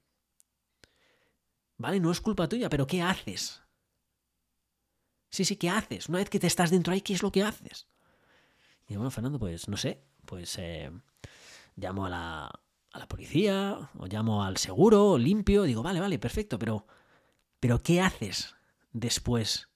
¿Vale? 1.78 2.00
No 2.00 2.10
es 2.10 2.20
culpa 2.20 2.48
tuya, 2.48 2.68
pero 2.68 2.86
¿qué 2.86 3.02
haces? 3.02 3.62
Sí, 5.30 5.44
sí, 5.44 5.56
¿qué 5.56 5.70
haces? 5.70 6.08
Una 6.08 6.18
vez 6.18 6.28
que 6.28 6.38
te 6.38 6.46
estás 6.46 6.70
dentro 6.70 6.92
ahí, 6.92 7.00
¿qué 7.00 7.14
es 7.14 7.22
lo 7.22 7.32
que 7.32 7.42
haces? 7.42 7.88
Y 8.86 8.96
bueno, 8.96 9.10
Fernando, 9.10 9.38
pues 9.38 9.68
no 9.68 9.76
sé, 9.76 10.02
pues 10.26 10.58
eh, 10.58 10.90
llamo 11.76 12.06
a 12.06 12.10
la, 12.10 12.60
a 12.92 12.98
la 12.98 13.08
policía, 13.08 13.90
o 13.98 14.06
llamo 14.06 14.44
al 14.44 14.58
seguro, 14.58 15.16
limpio, 15.16 15.62
digo, 15.62 15.82
vale, 15.82 16.00
vale, 16.00 16.18
perfecto, 16.18 16.58
pero, 16.58 16.86
pero 17.58 17.82
¿qué 17.82 18.00
haces 18.00 18.54
después? 18.92 19.68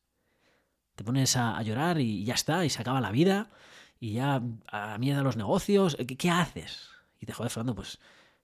Te 0.95 1.05
pones 1.05 1.37
a, 1.37 1.61
llorar 1.63 2.01
y 2.01 2.25
ya 2.25 2.35
está, 2.35 2.65
y 2.65 2.71
se 2.71 2.81
acaba 2.81 3.01
la 3.01 3.11
vida, 3.11 3.51
y 3.99 4.13
ya 4.13 4.43
a 4.69 4.99
mierda 4.99 5.23
los 5.23 5.37
negocios, 5.37 5.97
¿qué, 5.97 6.31
haces? 6.31 6.91
Y 7.19 7.27
te 7.27 7.33
joder, 7.33 7.51
Fernando, 7.51 7.75
pues, 7.75 7.99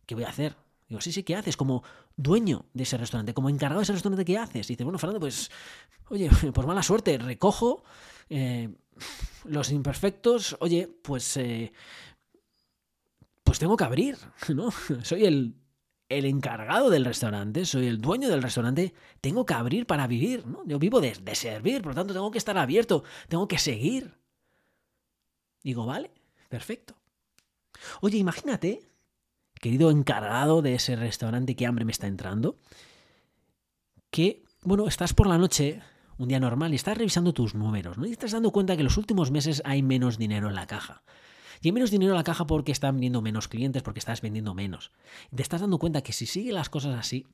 ¿qué 0.06 0.14
voy 0.14 0.24
a 0.24 0.30
hacer? 0.30 0.56
Digo, 0.88 1.00
sí, 1.00 1.12
sí, 1.12 1.22
¿qué 1.22 1.36
haces? 1.36 1.56
Como 1.56 1.82
dueño 2.16 2.64
de 2.72 2.84
ese 2.84 2.96
restaurante, 2.96 3.34
como 3.34 3.50
encargado 3.50 3.80
de 3.80 3.84
ese 3.84 3.92
restaurante, 3.92 4.24
¿qué 4.24 4.38
haces? 4.38 4.68
Y 4.70 4.74
dice, 4.74 4.84
bueno, 4.84 4.98
Fernando, 4.98 5.20
pues, 5.20 5.50
oye, 6.08 6.30
por 6.54 6.66
mala 6.66 6.82
suerte, 6.82 7.18
recojo 7.18 7.84
eh, 8.30 8.70
los 9.44 9.70
imperfectos, 9.70 10.56
oye, 10.60 10.88
pues, 11.02 11.36
eh, 11.36 11.72
pues 13.52 13.58
tengo 13.58 13.76
que 13.76 13.84
abrir, 13.84 14.16
¿no? 14.54 14.70
Soy 15.02 15.26
el, 15.26 15.54
el 16.08 16.24
encargado 16.24 16.88
del 16.88 17.04
restaurante, 17.04 17.66
soy 17.66 17.86
el 17.86 18.00
dueño 18.00 18.30
del 18.30 18.42
restaurante, 18.42 18.94
tengo 19.20 19.44
que 19.44 19.52
abrir 19.52 19.86
para 19.86 20.06
vivir, 20.06 20.46
¿no? 20.46 20.64
Yo 20.64 20.78
vivo 20.78 21.02
de, 21.02 21.12
de 21.12 21.34
servir, 21.34 21.82
por 21.82 21.92
lo 21.92 21.96
tanto 21.96 22.14
tengo 22.14 22.30
que 22.30 22.38
estar 22.38 22.56
abierto, 22.56 23.04
tengo 23.28 23.46
que 23.48 23.58
seguir. 23.58 24.14
Digo, 25.62 25.84
vale, 25.84 26.10
perfecto. 26.48 26.94
Oye, 28.00 28.16
imagínate 28.16 28.80
querido 29.60 29.90
encargado 29.90 30.62
de 30.62 30.74
ese 30.74 30.96
restaurante, 30.96 31.54
qué 31.54 31.66
hambre 31.66 31.84
me 31.84 31.92
está 31.92 32.06
entrando, 32.06 32.56
que, 34.10 34.44
bueno, 34.62 34.88
estás 34.88 35.12
por 35.12 35.26
la 35.26 35.36
noche, 35.36 35.82
un 36.16 36.28
día 36.28 36.40
normal, 36.40 36.72
y 36.72 36.76
estás 36.76 36.96
revisando 36.96 37.34
tus 37.34 37.54
números, 37.54 37.98
¿no? 37.98 38.06
Y 38.06 38.12
estás 38.12 38.32
dando 38.32 38.50
cuenta 38.50 38.78
que 38.78 38.82
los 38.82 38.96
últimos 38.96 39.30
meses 39.30 39.60
hay 39.66 39.82
menos 39.82 40.16
dinero 40.16 40.48
en 40.48 40.54
la 40.54 40.66
caja. 40.66 41.02
Y 41.62 41.72
menos 41.72 41.90
dinero 41.90 42.12
en 42.12 42.18
la 42.18 42.24
caja 42.24 42.46
porque 42.46 42.72
están 42.72 42.96
vendiendo 42.96 43.22
menos 43.22 43.48
clientes, 43.48 43.82
porque 43.82 44.00
estás 44.00 44.20
vendiendo 44.20 44.54
menos. 44.54 44.90
Te 45.34 45.42
estás 45.42 45.60
dando 45.60 45.78
cuenta 45.78 46.02
que 46.02 46.12
si 46.12 46.26
siguen 46.26 46.56
las 46.56 46.68
cosas 46.68 46.98
así, 46.98 47.26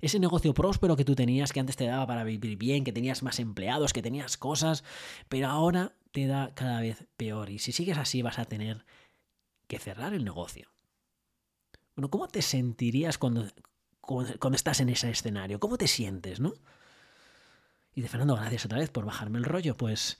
ese 0.00 0.18
negocio 0.18 0.54
próspero 0.54 0.96
que 0.96 1.04
tú 1.04 1.14
tenías, 1.14 1.52
que 1.52 1.60
antes 1.60 1.76
te 1.76 1.84
daba 1.84 2.06
para 2.06 2.24
vivir 2.24 2.56
bien, 2.56 2.84
que 2.84 2.92
tenías 2.92 3.22
más 3.22 3.38
empleados, 3.38 3.92
que 3.92 4.02
tenías 4.02 4.38
cosas, 4.38 4.82
pero 5.28 5.48
ahora 5.48 5.94
te 6.10 6.26
da 6.26 6.54
cada 6.54 6.80
vez 6.80 7.06
peor. 7.16 7.50
Y 7.50 7.58
si 7.58 7.72
sigues 7.72 7.98
así 7.98 8.22
vas 8.22 8.38
a 8.38 8.46
tener 8.46 8.86
que 9.66 9.78
cerrar 9.78 10.14
el 10.14 10.24
negocio. 10.24 10.70
Bueno, 11.94 12.10
¿cómo 12.10 12.28
te 12.28 12.40
sentirías 12.40 13.18
cuando, 13.18 13.46
cuando, 14.00 14.56
estás 14.56 14.80
en 14.80 14.88
ese 14.88 15.10
escenario? 15.10 15.60
¿Cómo 15.60 15.76
te 15.76 15.86
sientes, 15.86 16.40
no? 16.40 16.54
Y 17.94 18.00
de 18.00 18.08
Fernando, 18.08 18.36
gracias 18.36 18.64
otra 18.64 18.78
vez 18.78 18.90
por 18.90 19.04
bajarme 19.04 19.38
el 19.38 19.44
rollo. 19.44 19.76
Pues, 19.76 20.18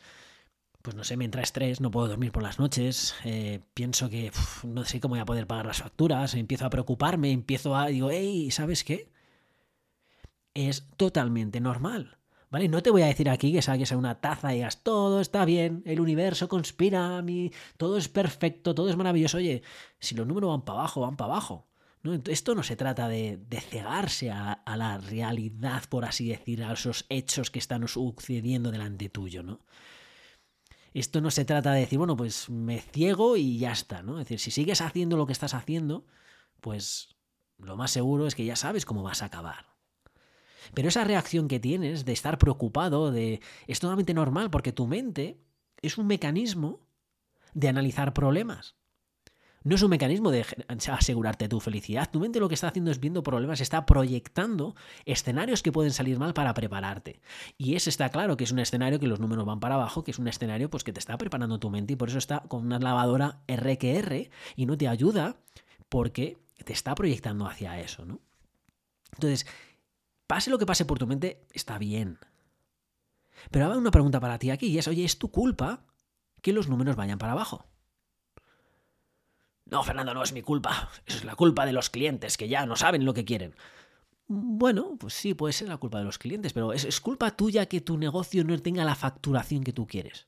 pues 0.83 0.97
no 0.97 1.05
sé, 1.05 1.17
me 1.17 1.25
entra 1.25 1.43
estrés, 1.43 1.81
no 1.81 1.91
puedo 1.91 2.09
dormir 2.09 2.33
por 2.33 2.43
las 2.43 2.59
noches, 2.59 3.15
eh, 3.25 3.61
pienso 3.75 4.09
que 4.09 4.33
no 4.65 4.85
sé 4.85 5.01
cómo 5.01 5.15
voy 5.15 5.21
a 5.21 5.27
poder 5.27 5.47
pagar 5.47 5.67
las 5.67 5.83
facturas, 5.83 6.35
empiezo 6.35 6.67
a 6.67 6.71
preocuparme, 6.71 7.31
empiezo 7.33 7.77
a, 7.77 7.87
digo, 7.87 8.11
hey, 8.11 8.51
¿sabes 8.51 8.85
qué? 8.85 9.11
Es 10.55 10.89
totalmente 10.97 11.61
normal. 11.61 12.17
¿Vale? 12.51 12.67
No 12.69 12.83
te 12.83 12.91
voy 12.91 13.03
a 13.03 13.07
decir 13.07 13.31
aquí 13.31 13.53
que 13.53 13.63
saques 13.63 13.93
a 13.93 13.97
una 13.97 14.21
taza 14.21 14.53
y 14.53 14.57
digas, 14.57 14.83
todo 14.83 15.21
está 15.21 15.45
bien, 15.45 15.83
el 15.87 16.01
universo 16.01 16.49
conspira 16.49 17.17
a 17.17 17.23
mí, 17.23 17.53
todo 17.77 17.97
es 17.97 18.09
perfecto, 18.09 18.75
todo 18.75 18.91
es 18.91 18.97
maravilloso. 18.97 19.37
Oye, 19.37 19.63
si 20.01 20.17
los 20.17 20.27
números 20.27 20.51
van 20.51 20.65
para 20.65 20.81
abajo, 20.81 21.03
van 21.03 21.17
para 21.17 21.33
abajo. 21.33 21.69
Esto 22.27 22.55
no 22.55 22.63
se 22.63 22.77
trata 22.77 23.09
de, 23.09 23.39
cegarse 23.69 24.31
a, 24.31 24.63
la 24.77 24.99
realidad, 24.99 25.85
por 25.89 26.07
así 26.07 26.29
decir, 26.29 26.65
a 26.65 26.73
esos 26.73 27.05
hechos 27.09 27.51
que 27.51 27.59
están 27.59 27.87
sucediendo 27.87 28.71
delante 28.73 29.11
tuyo, 29.11 29.43
¿no? 29.43 29.61
Esto 30.93 31.21
no 31.21 31.31
se 31.31 31.45
trata 31.45 31.73
de 31.73 31.81
decir, 31.81 31.99
bueno, 31.99 32.17
pues 32.17 32.51
me 32.51 32.81
ciego 32.81 33.37
y 33.37 33.59
ya 33.59 33.73
está, 33.73 34.03
¿no? 34.03 34.19
Es 34.19 34.27
decir, 34.27 34.41
si 34.41 34.51
sigues 34.51 34.81
haciendo 34.81 35.17
lo 35.17 35.27
que 35.27 35.33
estás 35.33 35.55
haciendo, 35.55 36.05
pues 36.61 37.15
lo 37.59 37.77
más 37.77 37.91
seguro 37.91 38.27
es 38.27 38.35
que 38.35 38.45
ya 38.45 38.57
sabes 38.57 38.85
cómo 38.85 39.03
vas 39.03 39.23
a 39.23 39.27
acabar. 39.27 39.67
Pero 40.75 40.89
esa 40.89 41.05
reacción 41.05 41.49
que 41.49 41.61
tienes 41.61 42.05
de 42.05 42.13
estar 42.13 42.39
preocupado, 42.39 43.11
de 43.11 43.41
es 43.67 43.81
totalmente 43.81 44.15
normal 44.15 44.51
porque 44.51 44.73
tu 44.73 44.87
mente 44.87 45.41
es 45.83 45.99
un 45.99 46.07
mecanismo 46.07 46.81
de 47.55 47.69
analizar 47.69 48.13
problemas. 48.13 48.77
No 49.63 49.75
es 49.75 49.83
un 49.83 49.91
mecanismo 49.91 50.31
de 50.31 50.47
asegurarte 50.91 51.47
tu 51.47 51.61
felicidad. 51.61 52.11
Tu 52.11 52.19
mente 52.19 52.41
lo 52.41 52.49
que 52.49 52.55
está 52.55 52.69
haciendo 52.69 52.91
es 52.91 52.99
viendo 52.99 53.23
problemas, 53.23 53.61
está 53.61 53.85
proyectando 53.85 54.75
escenarios 55.05 55.63
que 55.63 55.71
pueden 55.71 55.93
salir 55.93 56.19
mal 56.19 56.33
para 56.33 56.55
prepararte. 56.55 57.21
Y 57.59 57.75
ese 57.75 57.91
está 57.91 58.09
claro 58.09 58.39
que 58.39 58.45
es 58.45 58.53
un 58.53 58.59
escenario 58.59 58.99
que 58.99 59.07
los 59.07 59.21
números 59.21 59.45
van 59.45 59.61
para 59.61 59.75
abajo, 59.75 60.03
que 60.03 60.13
es 60.13 60.19
un 60.19 60.29
escenario 60.29 60.71
pues, 60.71 60.83
que 60.83 60.95
te 60.95 61.01
está 61.01 61.19
preparando 61.19 61.61
tu 61.61 61.69
mente 61.69 61.93
y 61.93 61.97
por 61.97 62.09
eso 62.09 62.17
está 62.17 62.41
con 62.41 62.65
una 62.65 62.79
lavadora 62.79 63.43
RQR 63.49 64.31
y 64.57 64.65
no 64.65 64.79
te 64.79 64.89
ayuda 64.89 65.37
porque 65.91 66.39
te 66.65 66.73
está 66.73 66.95
proyectando 66.95 67.47
hacia 67.47 67.79
eso, 67.81 68.07
¿no? 68.07 68.21
Entonces, 69.13 69.47
pase 70.27 70.51
lo 70.51 70.59
que 70.59 70.67
pase 70.67 70.87
por 70.87 70.99
tu 70.99 71.07
mente, 71.07 71.45
está 71.53 71.77
bien. 71.79 72.19
Pero 73.51 73.67
ahora 73.67 73.79
una 73.79 73.91
pregunta 73.91 74.21
para 74.21 74.39
ti 74.39 74.51
aquí 74.51 74.69
y 74.69 74.79
es, 74.79 74.89
oye, 74.89 75.05
¿es 75.05 75.19
tu 75.19 75.31
culpa 75.31 75.85
que 76.41 76.55
los 76.55 76.69
números 76.69 76.97
vayan 76.97 77.19
para 77.19 77.33
abajo? 77.33 77.67
No, 79.71 79.85
Fernando, 79.85 80.13
no 80.15 80.23
es 80.23 80.33
mi 80.33 80.43
culpa. 80.43 80.91
Es 81.07 81.25
la 81.25 81.37
culpa 81.37 81.65
de 81.65 81.73
los 81.73 81.91
clientes 81.91 82.37
que 82.37 82.49
ya 82.49 82.67
no 82.67 82.77
saben 82.77 83.05
lo 83.05 83.15
que 83.15 83.25
quieren. 83.25 83.55
Bueno, 84.27 84.97
pues 84.99 85.15
sí, 85.15 85.35
puede 85.35 85.53
ser 85.53 85.69
la 85.69 85.77
culpa 85.77 85.99
de 85.99 86.05
los 86.05 86.19
clientes, 86.19 86.53
pero 86.53 86.73
es, 86.73 87.01
culpa 87.01 87.37
tuya 87.37 87.67
que 87.67 87.81
tu 87.81 87.99
negocio 87.99 88.45
no 88.45 88.57
tenga 88.61 88.85
la 88.85 88.95
facturación 88.95 89.65
que 89.65 89.73
tú 89.73 89.87
quieres. 89.87 90.27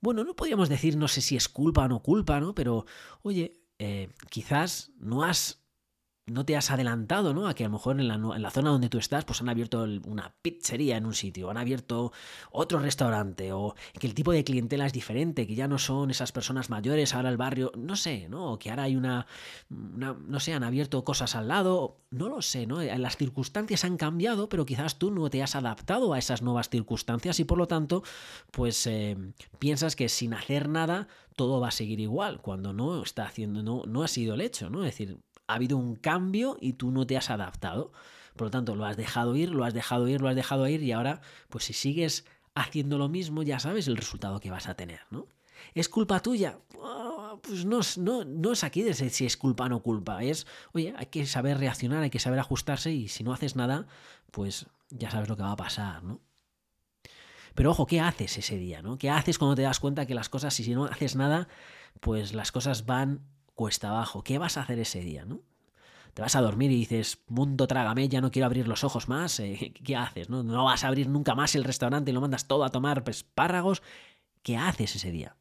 Bueno, 0.00 0.24
no 0.24 0.34
podríamos 0.34 0.68
decir, 0.68 0.96
no 0.96 1.08
sé 1.08 1.20
si 1.20 1.36
es 1.36 1.48
culpa 1.48 1.84
o 1.84 1.88
no 1.88 2.02
culpa, 2.02 2.40
¿no? 2.40 2.54
Pero, 2.54 2.86
oye, 3.22 3.52
eh, 3.78 4.08
quizás 4.30 4.92
no 4.98 5.24
has 5.24 5.61
no 6.26 6.44
te 6.44 6.56
has 6.56 6.70
adelantado, 6.70 7.34
¿no? 7.34 7.48
A 7.48 7.54
que 7.54 7.64
a 7.64 7.68
lo 7.68 7.72
mejor 7.72 8.00
en 8.00 8.06
la, 8.08 8.50
zona 8.50 8.70
donde 8.70 8.88
tú 8.88 8.98
estás, 8.98 9.24
pues 9.24 9.40
han 9.40 9.48
abierto 9.48 9.82
una 10.04 10.32
pizzería 10.40 10.96
en 10.96 11.06
un 11.06 11.14
sitio, 11.14 11.50
han 11.50 11.56
abierto 11.56 12.12
otro 12.52 12.78
restaurante, 12.78 13.52
o 13.52 13.74
que 13.98 14.06
el 14.06 14.14
tipo 14.14 14.30
de 14.30 14.44
clientela 14.44 14.86
es 14.86 14.92
diferente, 14.92 15.46
que 15.46 15.56
ya 15.56 15.66
no 15.66 15.78
son 15.78 16.10
esas 16.10 16.30
personas 16.30 16.70
mayores, 16.70 17.14
ahora 17.14 17.28
el 17.28 17.36
barrio, 17.36 17.72
no 17.76 17.96
sé, 17.96 18.28
¿no? 18.28 18.52
O 18.52 18.58
que 18.58 18.70
ahora 18.70 18.84
hay 18.84 18.94
una, 18.94 19.26
no 19.68 20.40
sé, 20.40 20.54
han 20.54 20.62
abierto 20.62 21.02
cosas 21.02 21.34
al 21.34 21.48
lado, 21.48 21.96
no 22.10 22.28
lo 22.28 22.40
sé, 22.40 22.66
¿no? 22.66 22.80
Las 22.82 23.16
circunstancias 23.16 23.84
han 23.84 23.96
cambiado, 23.96 24.48
pero 24.48 24.64
quizás 24.64 24.98
tú 24.98 25.10
no 25.10 25.28
te 25.28 25.42
has 25.42 25.56
adaptado 25.56 26.12
a 26.12 26.18
esas 26.18 26.40
nuevas 26.40 26.68
circunstancias 26.68 27.40
y 27.40 27.44
por 27.44 27.58
lo 27.58 27.66
tanto, 27.66 28.04
pues 28.52 28.86
eh, 28.86 29.16
piensas 29.58 29.96
que 29.96 30.08
sin 30.08 30.34
hacer 30.34 30.68
nada 30.68 31.08
todo 31.34 31.60
va 31.60 31.68
a 31.68 31.72
seguir 31.72 31.98
igual, 31.98 32.40
cuando 32.40 32.72
no 32.72 33.02
está 33.02 33.24
haciendo, 33.24 33.62
no, 33.62 33.82
no 33.86 34.02
ha 34.02 34.08
sido 34.08 34.34
el 34.34 34.42
hecho, 34.42 34.70
¿no? 34.70 34.84
Es 34.84 34.92
decir, 34.92 35.18
ha 35.52 35.54
habido 35.54 35.76
un 35.76 35.96
cambio 35.96 36.56
y 36.60 36.74
tú 36.74 36.90
no 36.90 37.06
te 37.06 37.16
has 37.16 37.30
adaptado. 37.30 37.92
Por 38.36 38.46
lo 38.46 38.50
tanto, 38.50 38.74
lo 38.74 38.84
has 38.84 38.96
dejado 38.96 39.36
ir, 39.36 39.50
lo 39.50 39.64
has 39.64 39.74
dejado 39.74 40.08
ir, 40.08 40.20
lo 40.20 40.28
has 40.28 40.36
dejado 40.36 40.66
ir 40.66 40.82
y 40.82 40.92
ahora, 40.92 41.20
pues 41.48 41.64
si 41.64 41.72
sigues 41.72 42.24
haciendo 42.54 42.98
lo 42.98 43.08
mismo, 43.08 43.42
ya 43.42 43.58
sabes 43.58 43.88
el 43.88 43.96
resultado 43.96 44.40
que 44.40 44.50
vas 44.50 44.68
a 44.68 44.74
tener, 44.74 45.00
¿no? 45.10 45.26
¿Es 45.74 45.88
culpa 45.88 46.20
tuya? 46.20 46.58
Ah, 46.82 47.36
pues 47.42 47.64
no, 47.64 47.80
no, 47.98 48.24
no 48.24 48.52
es 48.52 48.64
aquí 48.64 48.82
de 48.82 48.94
si 48.94 49.26
es 49.26 49.36
culpa 49.36 49.64
o 49.64 49.68
no 49.68 49.82
culpa. 49.82 50.22
Es, 50.22 50.46
oye, 50.72 50.94
hay 50.96 51.06
que 51.06 51.26
saber 51.26 51.58
reaccionar, 51.58 52.02
hay 52.02 52.10
que 52.10 52.18
saber 52.18 52.38
ajustarse 52.38 52.90
y 52.90 53.08
si 53.08 53.22
no 53.22 53.32
haces 53.32 53.56
nada, 53.56 53.86
pues 54.30 54.66
ya 54.90 55.10
sabes 55.10 55.28
lo 55.28 55.36
que 55.36 55.42
va 55.42 55.52
a 55.52 55.56
pasar, 55.56 56.02
¿no? 56.02 56.20
Pero 57.54 57.70
ojo, 57.70 57.86
¿qué 57.86 58.00
haces 58.00 58.38
ese 58.38 58.56
día, 58.56 58.82
no? 58.82 58.98
¿Qué 58.98 59.10
haces 59.10 59.38
cuando 59.38 59.54
te 59.54 59.62
das 59.62 59.78
cuenta 59.78 60.06
que 60.06 60.14
las 60.14 60.28
cosas, 60.28 60.54
si 60.54 60.74
no 60.74 60.86
haces 60.86 61.16
nada, 61.16 61.48
pues 62.00 62.32
las 62.32 62.50
cosas 62.50 62.86
van 62.86 63.20
cuesta 63.62 63.90
abajo. 63.90 64.24
¿Qué 64.24 64.38
vas 64.38 64.56
a 64.56 64.62
hacer 64.62 64.80
ese 64.80 65.02
día, 65.02 65.24
no? 65.24 65.40
Te 66.14 66.20
vas 66.20 66.34
a 66.34 66.40
dormir 66.40 66.72
y 66.72 66.74
dices, 66.74 67.20
mundo 67.28 67.68
trágame, 67.68 68.08
ya 68.08 68.20
no 68.20 68.32
quiero 68.32 68.46
abrir 68.46 68.66
los 68.66 68.82
ojos 68.82 69.08
más. 69.08 69.38
Eh, 69.38 69.72
¿Qué 69.84 69.94
haces? 69.94 70.28
No? 70.28 70.42
no 70.42 70.64
vas 70.64 70.82
a 70.82 70.88
abrir 70.88 71.08
nunca 71.08 71.36
más 71.36 71.54
el 71.54 71.62
restaurante 71.62 72.10
y 72.10 72.14
lo 72.14 72.20
mandas 72.20 72.48
todo 72.48 72.64
a 72.64 72.70
tomar 72.70 73.04
espárragos. 73.06 73.80
¿Qué 74.42 74.56
haces 74.56 74.96
ese 74.96 75.12
día? 75.12 75.36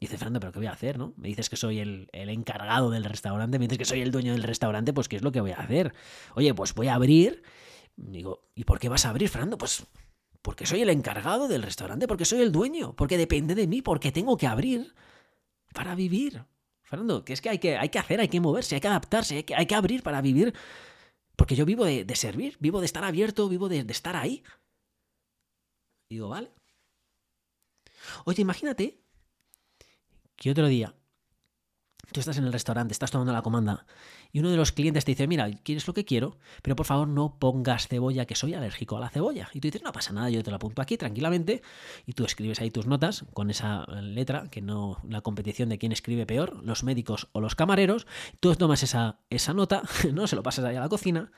dice 0.00 0.18
Fernando, 0.18 0.40
¿pero 0.40 0.52
qué 0.52 0.58
voy 0.58 0.66
a 0.66 0.72
hacer, 0.72 0.98
no? 0.98 1.14
Me 1.16 1.28
dices 1.28 1.48
que 1.48 1.56
soy 1.56 1.78
el, 1.78 2.10
el, 2.12 2.28
encargado 2.28 2.90
del 2.90 3.04
restaurante, 3.04 3.58
me 3.58 3.66
dices 3.66 3.78
que 3.78 3.84
soy 3.84 4.02
el 4.02 4.10
dueño 4.10 4.32
del 4.32 4.42
restaurante, 4.42 4.92
pues 4.92 5.08
¿qué 5.08 5.14
es 5.14 5.22
lo 5.22 5.30
que 5.30 5.40
voy 5.40 5.52
a 5.52 5.60
hacer? 5.60 5.94
Oye, 6.34 6.52
pues 6.52 6.74
voy 6.74 6.88
a 6.88 6.94
abrir. 6.96 7.44
Digo, 7.94 8.42
¿y 8.56 8.64
por 8.64 8.80
qué 8.80 8.88
vas 8.88 9.06
a 9.06 9.10
abrir, 9.10 9.28
Fernando? 9.28 9.56
Pues 9.56 9.86
porque 10.42 10.66
soy 10.66 10.82
el 10.82 10.90
encargado 10.90 11.46
del 11.46 11.62
restaurante, 11.62 12.08
porque 12.08 12.24
soy 12.24 12.40
el 12.40 12.50
dueño, 12.50 12.96
porque 12.96 13.16
depende 13.16 13.54
de 13.54 13.68
mí, 13.68 13.80
porque 13.80 14.10
tengo 14.10 14.36
que 14.36 14.48
abrir 14.48 14.92
para 15.72 15.94
vivir. 15.94 16.44
Fernando, 16.92 17.24
que 17.24 17.32
es 17.32 17.40
que 17.40 17.48
hay 17.48 17.58
que, 17.58 17.78
hay 17.78 17.88
que 17.88 17.98
hacer, 17.98 18.20
hay 18.20 18.28
que 18.28 18.38
moverse, 18.38 18.74
hay 18.74 18.82
que 18.82 18.88
adaptarse, 18.88 19.36
hay 19.36 19.44
que, 19.44 19.54
hay 19.54 19.64
que 19.64 19.74
abrir 19.74 20.02
para 20.02 20.20
vivir. 20.20 20.52
Porque 21.36 21.56
yo 21.56 21.64
vivo 21.64 21.86
de, 21.86 22.16
servir, 22.16 22.58
vivo 22.60 22.80
de 22.80 22.84
estar 22.84 23.02
abierto, 23.02 23.48
vivo 23.48 23.70
de, 23.70 23.82
de 23.82 23.92
estar 23.92 24.14
ahí. 24.14 24.44
digo, 26.10 26.28
vale. 26.28 26.52
Oye, 28.26 28.42
imagínate 28.42 29.00
que 30.36 30.50
otro 30.50 30.66
día 30.68 30.94
tú 32.12 32.20
estás 32.20 32.38
en 32.38 32.44
el 32.44 32.52
restaurante, 32.52 32.92
estás 32.92 33.10
tomando 33.10 33.32
la 33.32 33.42
comanda 33.42 33.86
y 34.32 34.40
uno 34.40 34.50
de 34.50 34.56
los 34.56 34.72
clientes 34.72 35.04
te 35.04 35.12
dice, 35.12 35.26
mira, 35.26 35.50
¿quieres 35.62 35.86
lo 35.86 35.94
que 35.94 36.04
quiero? 36.04 36.38
Pero 36.62 36.74
por 36.76 36.86
favor 36.86 37.08
no 37.08 37.38
pongas 37.38 37.88
cebolla, 37.88 38.24
que 38.24 38.34
soy 38.34 38.54
alérgico 38.54 38.96
a 38.96 39.00
la 39.00 39.10
cebolla. 39.10 39.50
Y 39.52 39.60
tú 39.60 39.68
dices, 39.68 39.82
no 39.82 39.92
pasa 39.92 40.12
nada, 40.12 40.30
yo 40.30 40.42
te 40.42 40.50
la 40.50 40.56
apunto 40.56 40.80
aquí 40.80 40.96
tranquilamente 40.96 41.62
y 42.06 42.12
tú 42.12 42.24
escribes 42.24 42.60
ahí 42.60 42.70
tus 42.70 42.86
notas 42.86 43.24
con 43.34 43.50
esa 43.50 43.84
letra, 44.00 44.48
que 44.50 44.62
no 44.62 44.98
la 45.08 45.20
competición 45.20 45.68
de 45.68 45.78
quién 45.78 45.92
escribe 45.92 46.24
peor, 46.24 46.62
los 46.64 46.82
médicos 46.82 47.28
o 47.32 47.40
los 47.40 47.54
camareros. 47.54 48.06
Tú 48.40 48.54
tomas 48.54 48.82
esa, 48.82 49.20
esa 49.28 49.52
nota, 49.52 49.82
¿no? 50.12 50.26
Se 50.26 50.36
lo 50.36 50.42
pasas 50.42 50.64
ahí 50.64 50.76
a 50.76 50.80
la 50.80 50.88
cocina 50.88 51.30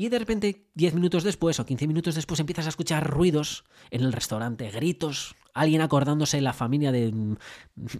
y 0.00 0.08
de 0.08 0.18
repente, 0.18 0.64
10 0.76 0.94
minutos 0.94 1.24
después 1.24 1.60
o 1.60 1.66
15 1.66 1.86
minutos 1.86 2.14
después, 2.14 2.40
empiezas 2.40 2.64
a 2.64 2.70
escuchar 2.70 3.06
ruidos 3.06 3.64
en 3.90 4.00
el 4.00 4.14
restaurante, 4.14 4.70
gritos, 4.70 5.34
alguien 5.54 5.80
acordándose 5.80 6.38
en 6.38 6.44
la 6.44 6.52
familia 6.52 6.92
de 6.92 7.12
mm, 7.12 7.36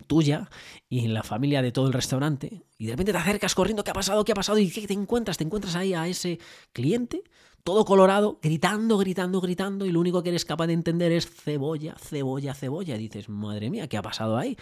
tuya 0.07 0.49
y 0.89 1.05
en 1.05 1.15
la 1.15 1.23
familia 1.23 1.63
de 1.63 1.73
todo 1.73 1.87
el 1.87 1.93
restaurante. 1.93 2.63
Y 2.79 2.87
de 2.87 2.93
repente 2.93 3.13
te 3.13 3.19
acercas 3.19 3.55
corriendo, 3.55 3.85
¿qué 3.85 3.91
ha 3.91 3.95
pasado? 3.95 4.25
¿Qué 4.25 4.33
ha 4.33 4.35
pasado? 4.35 4.59
¿Y 4.59 4.71
qué 4.71 4.87
te 4.87 4.95
encuentras? 4.95 5.37
Te 5.37 5.45
encuentras 5.45 5.77
ahí 5.77 5.95
a 5.95 6.09
ese 6.09 6.39
cliente, 6.73 7.23
todo 7.65 7.85
colorado, 7.85 8.39
gritando, 8.43 8.99
gritando, 8.99 9.41
gritando, 9.41 9.87
y 9.87 9.93
lo 9.93 10.01
único 10.01 10.23
que 10.23 10.31
eres 10.31 10.45
capaz 10.45 10.67
de 10.67 10.75
entender 10.75 11.13
es 11.13 11.29
cebolla, 11.29 11.95
cebolla, 11.99 12.55
cebolla. 12.55 12.97
Y 12.97 13.01
dices, 13.01 13.29
madre 13.29 13.71
mía, 13.71 13.89
¿qué 13.89 13.97
ha 13.97 14.03
pasado 14.03 14.37
ahí? 14.37 14.57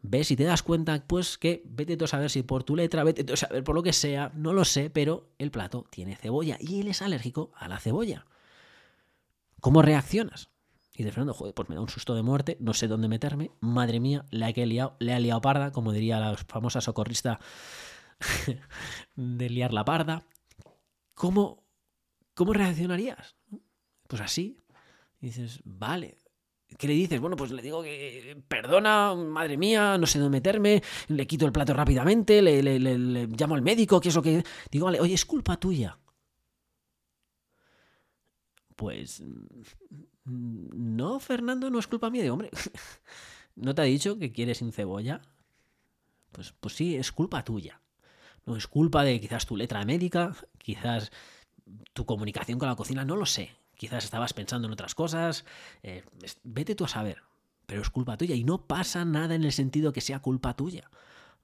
ves 0.00 0.30
y 0.30 0.36
te 0.36 0.44
das 0.44 0.62
cuenta, 0.62 1.04
pues 1.06 1.38
que 1.38 1.62
vete 1.66 1.96
tú 1.96 2.04
a 2.04 2.08
saber 2.08 2.30
si 2.30 2.42
por 2.42 2.64
tu 2.64 2.76
letra, 2.76 3.04
vete 3.04 3.24
tú 3.24 3.34
a 3.34 3.36
saber 3.36 3.64
por 3.64 3.74
lo 3.74 3.82
que 3.82 3.92
sea, 3.92 4.30
no 4.34 4.52
lo 4.52 4.64
sé, 4.64 4.90
pero 4.90 5.30
el 5.38 5.50
plato 5.50 5.86
tiene 5.90 6.16
cebolla 6.16 6.56
y 6.60 6.80
él 6.80 6.88
es 6.88 7.02
alérgico 7.02 7.50
a 7.56 7.68
la 7.68 7.80
cebolla. 7.80 8.26
¿Cómo 9.60 9.82
reaccionas? 9.82 10.50
Y 10.98 11.04
de 11.04 11.12
Fernando, 11.12 11.32
joder, 11.32 11.54
pues 11.54 11.68
me 11.68 11.76
da 11.76 11.80
un 11.80 11.88
susto 11.88 12.16
de 12.16 12.24
muerte, 12.24 12.56
no 12.58 12.74
sé 12.74 12.88
dónde 12.88 13.06
meterme, 13.06 13.52
madre 13.60 14.00
mía, 14.00 14.24
le 14.32 14.48
he 14.48 14.66
liado, 14.66 14.96
le 14.98 15.14
ha 15.14 15.20
liado 15.20 15.40
parda, 15.40 15.70
como 15.70 15.92
diría 15.92 16.18
la 16.18 16.36
famosa 16.36 16.80
socorrista 16.80 17.38
de 19.14 19.48
liar 19.48 19.72
la 19.72 19.84
parda. 19.84 20.26
¿Cómo, 21.14 21.64
cómo 22.34 22.52
reaccionarías? 22.52 23.36
Pues 24.08 24.20
así. 24.20 24.58
dices, 25.20 25.60
vale, 25.64 26.18
¿Qué 26.76 26.88
le 26.88 26.94
dices? 26.94 27.20
Bueno, 27.20 27.36
pues 27.36 27.52
le 27.52 27.62
digo 27.62 27.80
que 27.80 28.36
perdona, 28.48 29.14
madre 29.14 29.56
mía, 29.56 29.96
no 29.98 30.06
sé 30.06 30.18
dónde 30.18 30.36
meterme, 30.36 30.82
le 31.06 31.26
quito 31.28 31.46
el 31.46 31.52
plato 31.52 31.74
rápidamente, 31.74 32.42
le, 32.42 32.60
le, 32.60 33.26
llamo 33.28 33.54
al 33.54 33.62
médico, 33.62 34.00
¿qué 34.00 34.08
es 34.08 34.14
lo 34.16 34.22
que... 34.22 34.42
Digo, 34.70 34.86
vale, 34.86 35.00
oye, 35.00 35.14
es 35.14 35.24
culpa 35.24 35.58
tuya. 35.58 35.96
Pues... 38.78 39.22
No, 40.24 41.20
Fernando, 41.20 41.68
no 41.68 41.78
es 41.78 41.86
culpa 41.86 42.08
mía. 42.08 42.22
de 42.22 42.30
hombre, 42.30 42.50
¿no 43.56 43.74
te 43.74 43.82
ha 43.82 43.84
dicho 43.84 44.18
que 44.18 44.32
quieres 44.32 44.58
sin 44.58 44.72
cebolla? 44.72 45.20
Pues, 46.32 46.54
pues 46.60 46.74
sí, 46.74 46.96
es 46.96 47.12
culpa 47.12 47.44
tuya. 47.44 47.82
No 48.46 48.56
es 48.56 48.66
culpa 48.66 49.04
de 49.04 49.20
quizás 49.20 49.44
tu 49.44 49.56
letra 49.56 49.84
médica, 49.84 50.34
quizás 50.58 51.10
tu 51.92 52.06
comunicación 52.06 52.58
con 52.58 52.68
la 52.68 52.76
cocina, 52.76 53.04
no 53.04 53.16
lo 53.16 53.26
sé 53.26 53.58
quizás 53.78 54.04
estabas 54.04 54.34
pensando 54.34 54.66
en 54.66 54.72
otras 54.72 54.94
cosas, 54.94 55.46
eh, 55.82 56.04
vete 56.42 56.74
tú 56.74 56.84
a 56.84 56.88
saber, 56.88 57.22
pero 57.64 57.80
es 57.80 57.88
culpa 57.88 58.18
tuya 58.18 58.34
y 58.34 58.44
no 58.44 58.66
pasa 58.66 59.04
nada 59.06 59.34
en 59.34 59.44
el 59.44 59.52
sentido 59.52 59.92
que 59.92 60.02
sea 60.02 60.20
culpa 60.20 60.54
tuya. 60.54 60.90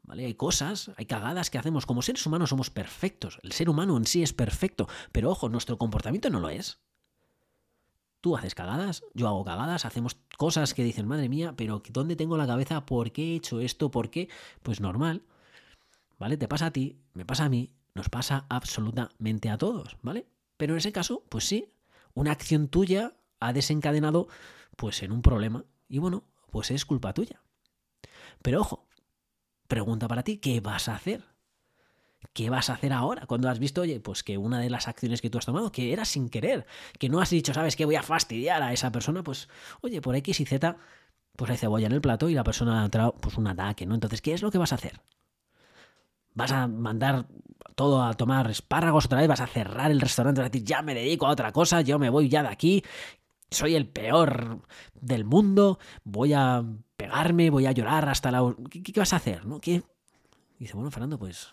¿Vale? 0.02 0.26
Hay 0.26 0.34
cosas, 0.34 0.90
hay 0.98 1.06
cagadas 1.06 1.48
que 1.48 1.56
hacemos. 1.56 1.86
Como 1.86 2.02
seres 2.02 2.26
humanos 2.26 2.50
somos 2.50 2.68
perfectos. 2.68 3.38
El 3.42 3.52
ser 3.52 3.70
humano 3.70 3.96
en 3.96 4.04
sí 4.04 4.22
es 4.22 4.34
perfecto. 4.34 4.86
Pero 5.12 5.30
ojo, 5.30 5.48
nuestro 5.48 5.78
comportamiento 5.78 6.28
no 6.28 6.40
lo 6.40 6.50
es. 6.50 6.78
Tú 8.24 8.38
haces 8.38 8.54
cagadas, 8.54 9.04
yo 9.12 9.28
hago 9.28 9.44
cagadas, 9.44 9.84
hacemos 9.84 10.16
cosas 10.38 10.72
que 10.72 10.82
dicen, 10.82 11.06
madre 11.06 11.28
mía, 11.28 11.52
pero 11.58 11.82
¿dónde 11.90 12.16
tengo 12.16 12.38
la 12.38 12.46
cabeza? 12.46 12.86
¿Por 12.86 13.12
qué 13.12 13.32
he 13.32 13.36
hecho 13.36 13.60
esto? 13.60 13.90
¿Por 13.90 14.08
qué? 14.08 14.30
Pues 14.62 14.80
normal. 14.80 15.24
¿vale? 16.18 16.38
Te 16.38 16.48
pasa 16.48 16.64
a 16.64 16.70
ti, 16.70 17.02
me 17.12 17.26
pasa 17.26 17.44
a 17.44 17.48
mí, 17.50 17.74
nos 17.94 18.08
pasa 18.08 18.46
absolutamente 18.48 19.50
a 19.50 19.58
todos, 19.58 19.98
¿vale? 20.00 20.26
Pero 20.56 20.72
en 20.72 20.78
ese 20.78 20.90
caso, 20.90 21.26
pues 21.28 21.44
sí, 21.44 21.74
una 22.14 22.32
acción 22.32 22.68
tuya 22.68 23.12
ha 23.40 23.52
desencadenado 23.52 24.28
pues 24.78 25.02
en 25.02 25.12
un 25.12 25.20
problema 25.20 25.66
y 25.86 25.98
bueno, 25.98 26.24
pues 26.50 26.70
es 26.70 26.86
culpa 26.86 27.12
tuya. 27.12 27.42
Pero 28.40 28.62
ojo, 28.62 28.88
pregunta 29.68 30.08
para 30.08 30.22
ti, 30.22 30.38
¿qué 30.38 30.62
vas 30.62 30.88
a 30.88 30.94
hacer? 30.94 31.33
¿Qué 32.32 32.50
vas 32.50 32.70
a 32.70 32.74
hacer 32.74 32.92
ahora? 32.92 33.26
Cuando 33.26 33.48
has 33.48 33.58
visto, 33.58 33.82
oye, 33.82 34.00
pues 34.00 34.22
que 34.22 34.38
una 34.38 34.60
de 34.60 34.70
las 34.70 34.88
acciones 34.88 35.20
que 35.20 35.30
tú 35.30 35.38
has 35.38 35.46
tomado, 35.46 35.70
que 35.70 35.92
era 35.92 36.04
sin 36.04 36.28
querer, 36.28 36.66
que 36.98 37.08
no 37.08 37.20
has 37.20 37.30
dicho, 37.30 37.54
sabes 37.54 37.76
que 37.76 37.84
voy 37.84 37.96
a 37.96 38.02
fastidiar 38.02 38.62
a 38.62 38.72
esa 38.72 38.90
persona, 38.90 39.22
pues, 39.22 39.48
oye, 39.82 40.00
por 40.00 40.16
X 40.16 40.40
y 40.40 40.44
Z, 40.44 40.76
pues 41.36 41.50
hay 41.50 41.56
cebolla 41.56 41.86
en 41.86 41.92
el 41.92 42.00
plato 42.00 42.28
y 42.28 42.34
la 42.34 42.44
persona 42.44 42.82
ha 42.82 42.84
entrado, 42.86 43.14
pues 43.20 43.36
un 43.36 43.46
ataque, 43.46 43.86
¿no? 43.86 43.94
Entonces, 43.94 44.22
¿qué 44.22 44.32
es 44.32 44.42
lo 44.42 44.50
que 44.50 44.58
vas 44.58 44.72
a 44.72 44.76
hacer? 44.76 45.00
¿Vas 46.34 46.52
a 46.52 46.66
mandar 46.66 47.26
todo 47.74 48.02
a 48.02 48.14
tomar 48.14 48.50
espárragos 48.50 49.06
otra 49.06 49.18
vez? 49.18 49.28
¿Vas 49.28 49.40
a 49.40 49.46
cerrar 49.46 49.90
el 49.90 50.00
restaurante? 50.00 50.40
¿Vas 50.40 50.46
a 50.46 50.50
decir, 50.50 50.66
ya 50.66 50.82
me 50.82 50.94
dedico 50.94 51.26
a 51.26 51.30
otra 51.30 51.52
cosa, 51.52 51.80
yo 51.80 51.98
me 51.98 52.10
voy 52.10 52.28
ya 52.28 52.42
de 52.42 52.48
aquí? 52.48 52.84
Soy 53.50 53.74
el 53.76 53.86
peor 53.86 54.60
del 54.94 55.24
mundo, 55.24 55.78
voy 56.02 56.32
a 56.32 56.64
pegarme, 56.96 57.50
voy 57.50 57.66
a 57.66 57.72
llorar 57.72 58.08
hasta 58.08 58.30
la... 58.30 58.54
¿Qué, 58.70 58.92
vas 58.96 59.12
a 59.12 59.16
hacer? 59.16 59.46
¿no? 59.46 59.60
¿Qué? 59.60 59.82
dice, 60.58 60.74
bueno, 60.74 60.90
Fernando, 60.90 61.18
pues 61.18 61.52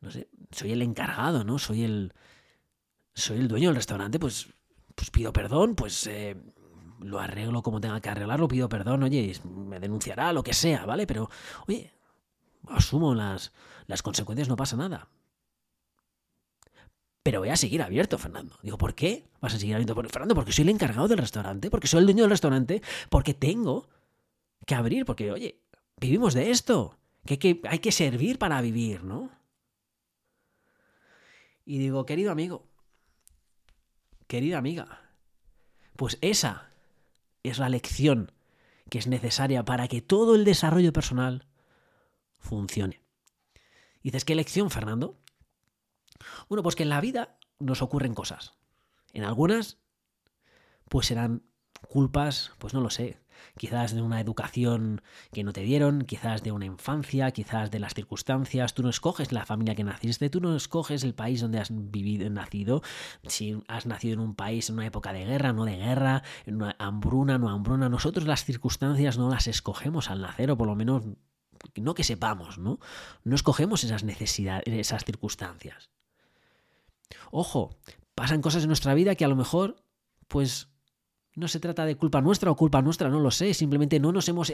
no 0.00 0.10
sé, 0.10 0.28
soy 0.50 0.72
el 0.72 0.82
encargado, 0.82 1.44
¿no? 1.44 1.58
Soy 1.58 1.84
el, 1.84 2.12
soy 3.14 3.38
el 3.38 3.48
dueño 3.48 3.68
del 3.68 3.76
restaurante, 3.76 4.18
pues, 4.18 4.48
pues 4.94 5.10
pido 5.10 5.32
perdón, 5.32 5.74
pues 5.74 6.06
eh, 6.06 6.36
lo 7.00 7.18
arreglo 7.18 7.62
como 7.62 7.80
tenga 7.80 8.00
que 8.00 8.08
arreglarlo, 8.08 8.48
pido 8.48 8.68
perdón, 8.68 9.02
oye, 9.02 9.32
me 9.44 9.80
denunciará, 9.80 10.32
lo 10.32 10.42
que 10.42 10.54
sea, 10.54 10.86
¿vale? 10.86 11.06
Pero, 11.06 11.30
oye, 11.66 11.92
asumo 12.68 13.14
las, 13.14 13.52
las 13.86 14.02
consecuencias, 14.02 14.48
no 14.48 14.56
pasa 14.56 14.76
nada. 14.76 15.08
Pero 17.22 17.40
voy 17.40 17.48
a 17.48 17.56
seguir 17.56 17.82
abierto, 17.82 18.18
Fernando. 18.18 18.56
Digo, 18.62 18.78
¿por 18.78 18.94
qué 18.94 19.28
vas 19.40 19.52
a 19.52 19.58
seguir 19.58 19.74
abierto? 19.74 19.96
Fernando, 19.96 20.36
porque 20.36 20.52
soy 20.52 20.62
el 20.62 20.68
encargado 20.68 21.08
del 21.08 21.18
restaurante, 21.18 21.70
porque 21.70 21.88
soy 21.88 21.98
el 22.00 22.06
dueño 22.06 22.22
del 22.22 22.30
restaurante, 22.30 22.82
porque 23.10 23.34
tengo 23.34 23.88
que 24.64 24.76
abrir, 24.76 25.04
porque, 25.04 25.32
oye, 25.32 25.60
vivimos 25.96 26.34
de 26.34 26.50
esto, 26.50 26.96
que 27.24 27.38
que, 27.38 27.60
hay 27.68 27.80
que 27.80 27.90
servir 27.90 28.38
para 28.38 28.60
vivir, 28.60 29.02
¿no? 29.02 29.30
Y 31.66 31.78
digo, 31.78 32.06
querido 32.06 32.30
amigo, 32.30 32.68
querida 34.28 34.56
amiga, 34.56 35.10
pues 35.96 36.16
esa 36.20 36.70
es 37.42 37.58
la 37.58 37.68
lección 37.68 38.30
que 38.88 38.98
es 38.98 39.08
necesaria 39.08 39.64
para 39.64 39.88
que 39.88 40.00
todo 40.00 40.36
el 40.36 40.44
desarrollo 40.44 40.92
personal 40.92 41.48
funcione. 42.38 43.02
Dices, 44.04 44.24
¿qué 44.24 44.36
lección, 44.36 44.70
Fernando? 44.70 45.18
Bueno, 46.48 46.62
pues 46.62 46.76
que 46.76 46.84
en 46.84 46.88
la 46.88 47.00
vida 47.00 47.36
nos 47.58 47.82
ocurren 47.82 48.14
cosas. 48.14 48.52
En 49.12 49.24
algunas, 49.24 49.78
pues 50.88 51.08
serán 51.08 51.42
culpas, 51.88 52.52
pues 52.58 52.74
no 52.74 52.80
lo 52.80 52.90
sé, 52.90 53.18
quizás 53.56 53.94
de 53.94 54.02
una 54.02 54.20
educación 54.20 55.02
que 55.32 55.44
no 55.44 55.52
te 55.52 55.62
dieron, 55.62 56.02
quizás 56.02 56.42
de 56.42 56.52
una 56.52 56.66
infancia, 56.66 57.30
quizás 57.30 57.70
de 57.70 57.78
las 57.78 57.94
circunstancias. 57.94 58.74
Tú 58.74 58.82
no 58.82 58.90
escoges 58.90 59.32
la 59.32 59.46
familia 59.46 59.74
que 59.74 59.84
naciste, 59.84 60.30
tú 60.30 60.40
no 60.40 60.56
escoges 60.56 61.04
el 61.04 61.14
país 61.14 61.40
donde 61.40 61.58
has 61.58 61.70
vivido, 61.72 62.28
nacido. 62.30 62.82
Si 63.26 63.62
has 63.68 63.86
nacido 63.86 64.14
en 64.14 64.20
un 64.20 64.34
país 64.34 64.68
en 64.68 64.76
una 64.76 64.86
época 64.86 65.12
de 65.12 65.24
guerra, 65.24 65.52
no 65.52 65.64
de 65.64 65.76
guerra, 65.76 66.22
en 66.44 66.56
una 66.56 66.76
hambruna, 66.78 67.38
no 67.38 67.48
hambruna. 67.48 67.88
Nosotros 67.88 68.26
las 68.26 68.44
circunstancias 68.44 69.18
no 69.18 69.30
las 69.30 69.46
escogemos 69.46 70.10
al 70.10 70.20
nacer, 70.20 70.50
o 70.50 70.56
por 70.56 70.66
lo 70.66 70.74
menos 70.74 71.04
no 71.74 71.94
que 71.94 72.04
sepamos, 72.04 72.58
¿no? 72.58 72.78
No 73.24 73.34
escogemos 73.34 73.84
esas 73.84 74.04
necesidades, 74.04 74.64
esas 74.66 75.04
circunstancias. 75.04 75.90
Ojo, 77.30 77.76
pasan 78.14 78.42
cosas 78.42 78.62
en 78.62 78.68
nuestra 78.68 78.94
vida 78.94 79.14
que 79.14 79.24
a 79.24 79.28
lo 79.28 79.36
mejor, 79.36 79.76
pues 80.28 80.68
no 81.36 81.48
se 81.48 81.60
trata 81.60 81.84
de 81.84 81.96
culpa 81.96 82.20
nuestra 82.20 82.50
o 82.50 82.56
culpa 82.56 82.82
nuestra, 82.82 83.08
no 83.08 83.20
lo 83.20 83.30
sé. 83.30 83.54
Simplemente 83.54 84.00
no 84.00 84.10
nos 84.10 84.28
hemos 84.28 84.50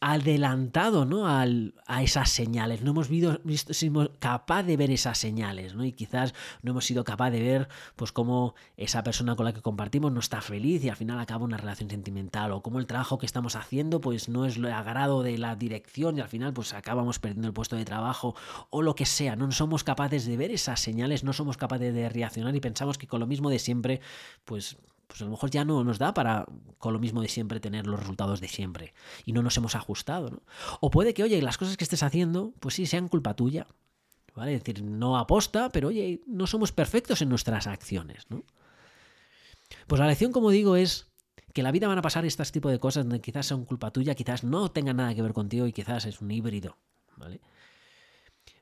adelantado 0.00 1.04
¿no? 1.04 1.26
A 1.26 2.02
esas 2.02 2.30
señales. 2.30 2.82
No 2.82 2.92
hemos 2.92 3.08
visto, 3.08 3.40
sido 3.72 4.10
capaz 4.18 4.62
de 4.62 4.76
ver 4.76 4.90
esas 4.90 5.18
señales, 5.18 5.74
¿no? 5.74 5.84
Y 5.84 5.92
quizás 5.92 6.34
no 6.62 6.70
hemos 6.70 6.86
sido 6.86 7.04
capaz 7.04 7.30
de 7.30 7.42
ver 7.42 7.68
pues 7.94 8.10
cómo 8.10 8.54
esa 8.76 9.02
persona 9.02 9.36
con 9.36 9.44
la 9.44 9.52
que 9.52 9.60
compartimos 9.60 10.12
no 10.12 10.20
está 10.20 10.40
feliz 10.40 10.82
y 10.82 10.88
al 10.88 10.96
final 10.96 11.18
acaba 11.20 11.44
una 11.44 11.58
relación 11.58 11.90
sentimental. 11.90 12.52
O 12.52 12.62
cómo 12.62 12.78
el 12.78 12.86
trabajo 12.86 13.18
que 13.18 13.26
estamos 13.26 13.54
haciendo 13.54 14.00
pues 14.00 14.28
no 14.28 14.46
es 14.46 14.56
lo 14.56 14.74
agrado 14.74 15.22
de 15.22 15.36
la 15.36 15.56
dirección 15.56 16.16
y 16.16 16.20
al 16.22 16.28
final 16.28 16.54
pues 16.54 16.72
acabamos 16.72 17.18
perdiendo 17.18 17.48
el 17.48 17.54
puesto 17.54 17.76
de 17.76 17.84
trabajo. 17.84 18.34
O 18.70 18.80
lo 18.82 18.94
que 18.94 19.04
sea. 19.06 19.36
No 19.36 19.50
somos 19.52 19.84
capaces 19.84 20.24
de 20.24 20.36
ver 20.38 20.50
esas 20.52 20.80
señales, 20.80 21.22
no 21.22 21.34
somos 21.34 21.58
capaces 21.58 21.92
de 21.94 22.08
reaccionar 22.08 22.56
y 22.56 22.60
pensamos 22.60 22.96
que 22.96 23.06
con 23.06 23.20
lo 23.20 23.26
mismo 23.26 23.50
de 23.50 23.58
siempre 23.58 24.00
pues 24.44 24.78
pues 25.06 25.20
a 25.22 25.24
lo 25.24 25.30
mejor 25.30 25.50
ya 25.50 25.64
no 25.64 25.84
nos 25.84 25.98
da 25.98 26.14
para 26.14 26.46
con 26.78 26.92
lo 26.92 26.98
mismo 26.98 27.22
de 27.22 27.28
siempre 27.28 27.60
tener 27.60 27.86
los 27.86 28.00
resultados 28.00 28.40
de 28.40 28.48
siempre 28.48 28.94
y 29.24 29.32
no 29.32 29.42
nos 29.42 29.56
hemos 29.56 29.74
ajustado. 29.74 30.30
¿no? 30.30 30.42
O 30.80 30.90
puede 30.90 31.14
que, 31.14 31.22
oye, 31.22 31.40
las 31.42 31.58
cosas 31.58 31.76
que 31.76 31.84
estés 31.84 32.02
haciendo, 32.02 32.52
pues 32.60 32.74
sí, 32.74 32.86
sean 32.86 33.08
culpa 33.08 33.34
tuya. 33.34 33.66
¿Vale? 34.34 34.54
Es 34.54 34.64
decir, 34.64 34.82
no 34.82 35.16
aposta, 35.16 35.70
pero 35.70 35.88
oye, 35.88 36.20
no 36.26 36.48
somos 36.48 36.72
perfectos 36.72 37.22
en 37.22 37.28
nuestras 37.28 37.68
acciones. 37.68 38.24
¿no? 38.28 38.42
Pues 39.86 40.00
la 40.00 40.08
lección, 40.08 40.32
como 40.32 40.50
digo, 40.50 40.74
es 40.74 41.06
que 41.52 41.62
la 41.62 41.70
vida 41.70 41.86
van 41.86 41.98
a 41.98 42.02
pasar 42.02 42.24
este 42.24 42.44
tipo 42.46 42.68
de 42.68 42.80
cosas 42.80 43.04
donde 43.04 43.20
quizás 43.20 43.46
son 43.46 43.64
culpa 43.64 43.92
tuya, 43.92 44.16
quizás 44.16 44.42
no 44.42 44.70
tengan 44.72 44.96
nada 44.96 45.14
que 45.14 45.22
ver 45.22 45.32
contigo 45.32 45.66
y 45.68 45.72
quizás 45.72 46.04
es 46.04 46.20
un 46.20 46.32
híbrido. 46.32 46.76
¿Vale? 47.16 47.40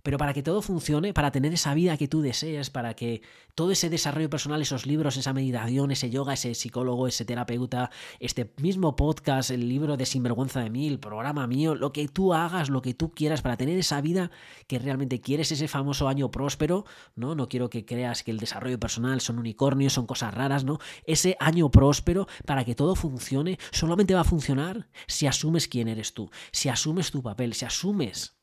Pero 0.02 0.18
para 0.18 0.34
que 0.34 0.42
todo 0.42 0.62
funcione, 0.62 1.14
para 1.14 1.30
tener 1.30 1.52
esa 1.52 1.74
vida 1.74 1.96
que 1.96 2.08
tú 2.08 2.22
deseas, 2.22 2.70
para 2.70 2.94
que 2.94 3.22
todo 3.54 3.70
ese 3.70 3.90
desarrollo 3.90 4.30
personal, 4.30 4.60
esos 4.60 4.86
libros, 4.86 5.16
esa 5.16 5.32
meditación, 5.32 5.90
ese 5.90 6.10
yoga, 6.10 6.34
ese 6.34 6.54
psicólogo, 6.54 7.06
ese 7.06 7.24
terapeuta, 7.24 7.90
este 8.18 8.52
mismo 8.60 8.96
podcast, 8.96 9.50
el 9.50 9.68
libro 9.68 9.96
de 9.96 10.06
Sinvergüenza 10.06 10.60
de 10.60 10.70
mí, 10.70 10.88
el 10.88 10.98
programa 10.98 11.46
mío, 11.46 11.74
lo 11.74 11.92
que 11.92 12.08
tú 12.08 12.34
hagas, 12.34 12.68
lo 12.68 12.82
que 12.82 12.94
tú 12.94 13.12
quieras 13.12 13.42
para 13.42 13.56
tener 13.56 13.78
esa 13.78 14.00
vida 14.00 14.30
que 14.66 14.78
realmente 14.78 15.20
quieres, 15.20 15.52
ese 15.52 15.68
famoso 15.68 16.08
año 16.08 16.30
próspero, 16.30 16.84
¿no? 17.14 17.34
No 17.34 17.48
quiero 17.48 17.70
que 17.70 17.84
creas 17.84 18.22
que 18.22 18.30
el 18.30 18.38
desarrollo 18.38 18.80
personal 18.80 19.20
son 19.20 19.38
unicornios, 19.38 19.92
son 19.92 20.06
cosas 20.06 20.34
raras, 20.34 20.64
¿no? 20.64 20.78
Ese 21.04 21.36
año 21.38 21.70
próspero 21.70 22.26
para 22.44 22.64
que 22.64 22.74
todo 22.74 22.96
funcione, 22.96 23.58
solamente 23.70 24.14
va 24.14 24.20
a 24.20 24.24
funcionar 24.24 24.88
si 25.06 25.26
asumes 25.26 25.68
quién 25.68 25.88
eres 25.88 26.14
tú, 26.14 26.30
si 26.50 26.68
asumes 26.68 27.10
tu 27.10 27.22
papel, 27.22 27.54
si 27.54 27.64
asumes 27.64 28.41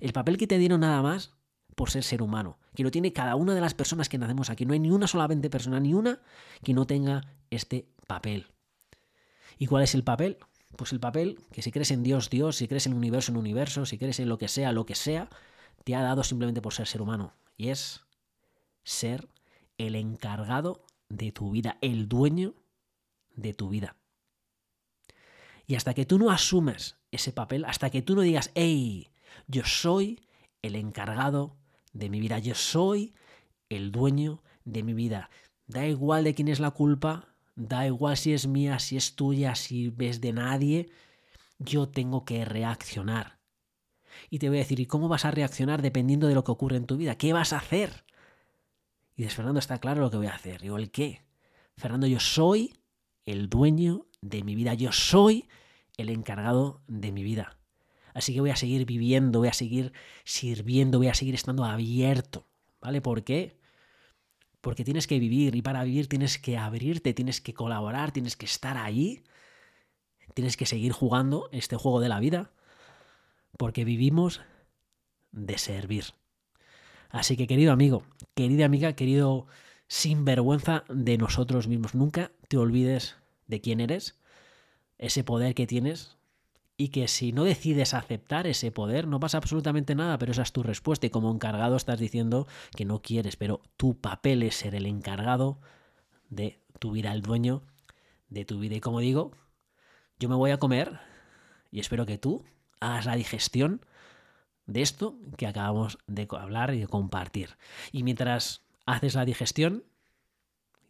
el 0.00 0.12
papel 0.12 0.36
que 0.38 0.46
te 0.46 0.58
dieron 0.58 0.80
nada 0.80 1.02
más 1.02 1.32
por 1.74 1.90
ser 1.90 2.04
ser 2.04 2.22
humano, 2.22 2.58
que 2.74 2.82
lo 2.82 2.90
tiene 2.90 3.12
cada 3.12 3.36
una 3.36 3.54
de 3.54 3.60
las 3.60 3.74
personas 3.74 4.08
que 4.08 4.18
nacemos 4.18 4.50
aquí. 4.50 4.64
No 4.64 4.72
hay 4.72 4.80
ni 4.80 4.90
una 4.90 5.06
solamente 5.06 5.50
persona, 5.50 5.78
ni 5.78 5.94
una 5.94 6.20
que 6.64 6.72
no 6.72 6.86
tenga 6.86 7.22
este 7.50 7.86
papel. 8.06 8.46
¿Y 9.58 9.66
cuál 9.66 9.84
es 9.84 9.94
el 9.94 10.02
papel? 10.02 10.38
Pues 10.76 10.92
el 10.92 11.00
papel 11.00 11.38
que 11.52 11.62
si 11.62 11.70
crees 11.70 11.90
en 11.90 12.02
Dios, 12.02 12.30
Dios, 12.30 12.56
si 12.56 12.68
crees 12.68 12.86
en 12.86 12.92
el 12.92 12.98
universo, 12.98 13.30
en 13.30 13.38
universo, 13.38 13.86
si 13.86 13.98
crees 13.98 14.20
en 14.20 14.28
lo 14.28 14.38
que 14.38 14.48
sea, 14.48 14.72
lo 14.72 14.86
que 14.86 14.94
sea, 14.94 15.28
te 15.84 15.94
ha 15.94 16.02
dado 16.02 16.24
simplemente 16.24 16.62
por 16.62 16.72
ser 16.74 16.86
ser 16.86 17.02
humano. 17.02 17.34
Y 17.56 17.68
es 17.68 18.04
ser 18.84 19.28
el 19.78 19.94
encargado 19.94 20.82
de 21.08 21.32
tu 21.32 21.50
vida, 21.50 21.78
el 21.80 22.08
dueño 22.08 22.54
de 23.34 23.54
tu 23.54 23.68
vida. 23.68 23.96
Y 25.66 25.74
hasta 25.74 25.94
que 25.94 26.06
tú 26.06 26.18
no 26.18 26.30
asumes 26.30 26.96
ese 27.10 27.32
papel, 27.32 27.64
hasta 27.64 27.90
que 27.90 28.02
tú 28.02 28.14
no 28.14 28.22
digas, 28.22 28.50
hey, 28.54 29.08
yo 29.46 29.64
soy 29.64 30.20
el 30.62 30.76
encargado 30.76 31.56
de 31.92 32.10
mi 32.10 32.20
vida, 32.20 32.38
yo 32.38 32.54
soy 32.54 33.14
el 33.68 33.92
dueño 33.92 34.42
de 34.64 34.82
mi 34.82 34.94
vida. 34.94 35.30
Da 35.66 35.86
igual 35.86 36.24
de 36.24 36.34
quién 36.34 36.48
es 36.48 36.60
la 36.60 36.70
culpa, 36.70 37.34
da 37.54 37.86
igual 37.86 38.16
si 38.16 38.32
es 38.32 38.46
mía, 38.46 38.78
si 38.78 38.96
es 38.96 39.14
tuya, 39.14 39.54
si 39.54 39.92
es 39.98 40.20
de 40.20 40.32
nadie, 40.32 40.90
yo 41.58 41.88
tengo 41.88 42.24
que 42.24 42.44
reaccionar. 42.44 43.38
Y 44.30 44.38
te 44.38 44.48
voy 44.48 44.58
a 44.58 44.60
decir, 44.60 44.80
¿y 44.80 44.86
cómo 44.86 45.08
vas 45.08 45.24
a 45.24 45.30
reaccionar 45.30 45.82
dependiendo 45.82 46.26
de 46.26 46.34
lo 46.34 46.44
que 46.44 46.52
ocurre 46.52 46.76
en 46.76 46.86
tu 46.86 46.96
vida? 46.96 47.16
¿Qué 47.16 47.32
vas 47.32 47.52
a 47.52 47.58
hacer? 47.58 48.04
Y 49.14 49.22
dices, 49.22 49.34
Fernando, 49.34 49.58
está 49.58 49.78
claro 49.78 50.02
lo 50.02 50.10
que 50.10 50.16
voy 50.18 50.26
a 50.26 50.34
hacer. 50.34 50.60
Digo, 50.60 50.76
¿el 50.76 50.90
qué? 50.90 51.22
Fernando, 51.76 52.06
yo 52.06 52.20
soy 52.20 52.74
el 53.24 53.48
dueño 53.48 54.06
de 54.20 54.42
mi 54.42 54.54
vida, 54.54 54.74
yo 54.74 54.92
soy 54.92 55.48
el 55.96 56.10
encargado 56.10 56.82
de 56.86 57.12
mi 57.12 57.22
vida. 57.22 57.55
Así 58.16 58.32
que 58.32 58.40
voy 58.40 58.48
a 58.48 58.56
seguir 58.56 58.86
viviendo, 58.86 59.40
voy 59.40 59.48
a 59.48 59.52
seguir 59.52 59.92
sirviendo, 60.24 60.96
voy 60.96 61.08
a 61.08 61.14
seguir 61.14 61.34
estando 61.34 61.66
abierto. 61.66 62.46
¿Vale? 62.80 63.02
¿Por 63.02 63.24
qué? 63.24 63.58
Porque 64.62 64.84
tienes 64.84 65.06
que 65.06 65.18
vivir 65.18 65.54
y 65.54 65.60
para 65.60 65.84
vivir 65.84 66.08
tienes 66.08 66.38
que 66.38 66.56
abrirte, 66.56 67.12
tienes 67.12 67.42
que 67.42 67.52
colaborar, 67.52 68.12
tienes 68.12 68.34
que 68.34 68.46
estar 68.46 68.78
ahí, 68.78 69.22
tienes 70.32 70.56
que 70.56 70.64
seguir 70.64 70.92
jugando 70.92 71.50
este 71.52 71.76
juego 71.76 72.00
de 72.00 72.08
la 72.08 72.18
vida, 72.18 72.52
porque 73.58 73.84
vivimos 73.84 74.40
de 75.32 75.58
servir. 75.58 76.04
Así 77.10 77.36
que 77.36 77.46
querido 77.46 77.70
amigo, 77.70 78.02
querida 78.34 78.64
amiga, 78.64 78.94
querido 78.94 79.46
sinvergüenza 79.88 80.84
de 80.88 81.18
nosotros 81.18 81.68
mismos, 81.68 81.94
nunca 81.94 82.32
te 82.48 82.56
olvides 82.56 83.16
de 83.46 83.60
quién 83.60 83.78
eres, 83.78 84.18
ese 84.96 85.22
poder 85.22 85.54
que 85.54 85.66
tienes 85.66 86.15
y 86.76 86.88
que 86.88 87.08
si 87.08 87.32
no 87.32 87.44
decides 87.44 87.94
aceptar 87.94 88.46
ese 88.46 88.70
poder 88.70 89.06
no 89.06 89.18
pasa 89.20 89.38
absolutamente 89.38 89.94
nada, 89.94 90.18
pero 90.18 90.32
esa 90.32 90.42
es 90.42 90.52
tu 90.52 90.62
respuesta 90.62 91.06
y 91.06 91.10
como 91.10 91.32
encargado 91.32 91.76
estás 91.76 91.98
diciendo 91.98 92.46
que 92.74 92.84
no 92.84 93.00
quieres, 93.00 93.36
pero 93.36 93.62
tu 93.76 93.98
papel 93.98 94.42
es 94.42 94.56
ser 94.56 94.74
el 94.74 94.86
encargado 94.86 95.58
de 96.28 96.60
tu 96.78 96.92
vida, 96.92 97.12
el 97.12 97.22
dueño 97.22 97.62
de 98.28 98.44
tu 98.44 98.58
vida. 98.58 98.76
Y 98.76 98.80
como 98.80 99.00
digo, 99.00 99.32
yo 100.18 100.28
me 100.28 100.34
voy 100.34 100.50
a 100.50 100.58
comer 100.58 101.00
y 101.70 101.80
espero 101.80 102.04
que 102.04 102.18
tú 102.18 102.44
hagas 102.80 103.06
la 103.06 103.16
digestión 103.16 103.84
de 104.66 104.82
esto 104.82 105.18
que 105.38 105.46
acabamos 105.46 105.98
de 106.06 106.28
hablar 106.30 106.74
y 106.74 106.80
de 106.80 106.88
compartir. 106.88 107.56
Y 107.92 108.02
mientras 108.02 108.62
haces 108.84 109.14
la 109.14 109.24
digestión, 109.24 109.84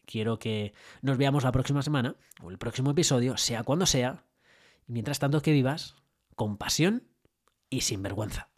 quiero 0.05 0.39
que 0.39 0.75
nos 1.03 1.17
veamos 1.17 1.45
la 1.45 1.53
próxima 1.53 1.83
semana 1.83 2.17
o 2.43 2.51
el 2.51 2.59
próximo 2.59 2.91
episodio, 2.91 3.37
sea 3.37 3.63
cuando 3.63 3.87
sea, 3.87 4.25
mientras 4.87 5.19
tanto 5.19 5.43
que 5.43 5.53
vivas 5.53 5.97
con 6.35 6.57
pasión 6.57 7.09
y 7.71 7.83
sin 7.83 8.03
vergüenza. 8.03 8.51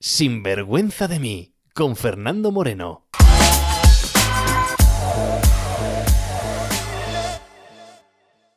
Sin 0.00 0.42
vergüenza 0.42 1.08
de 1.08 1.20
mí, 1.20 1.54
con 1.74 1.96
Fernando 1.96 2.52
Moreno. 2.52 3.06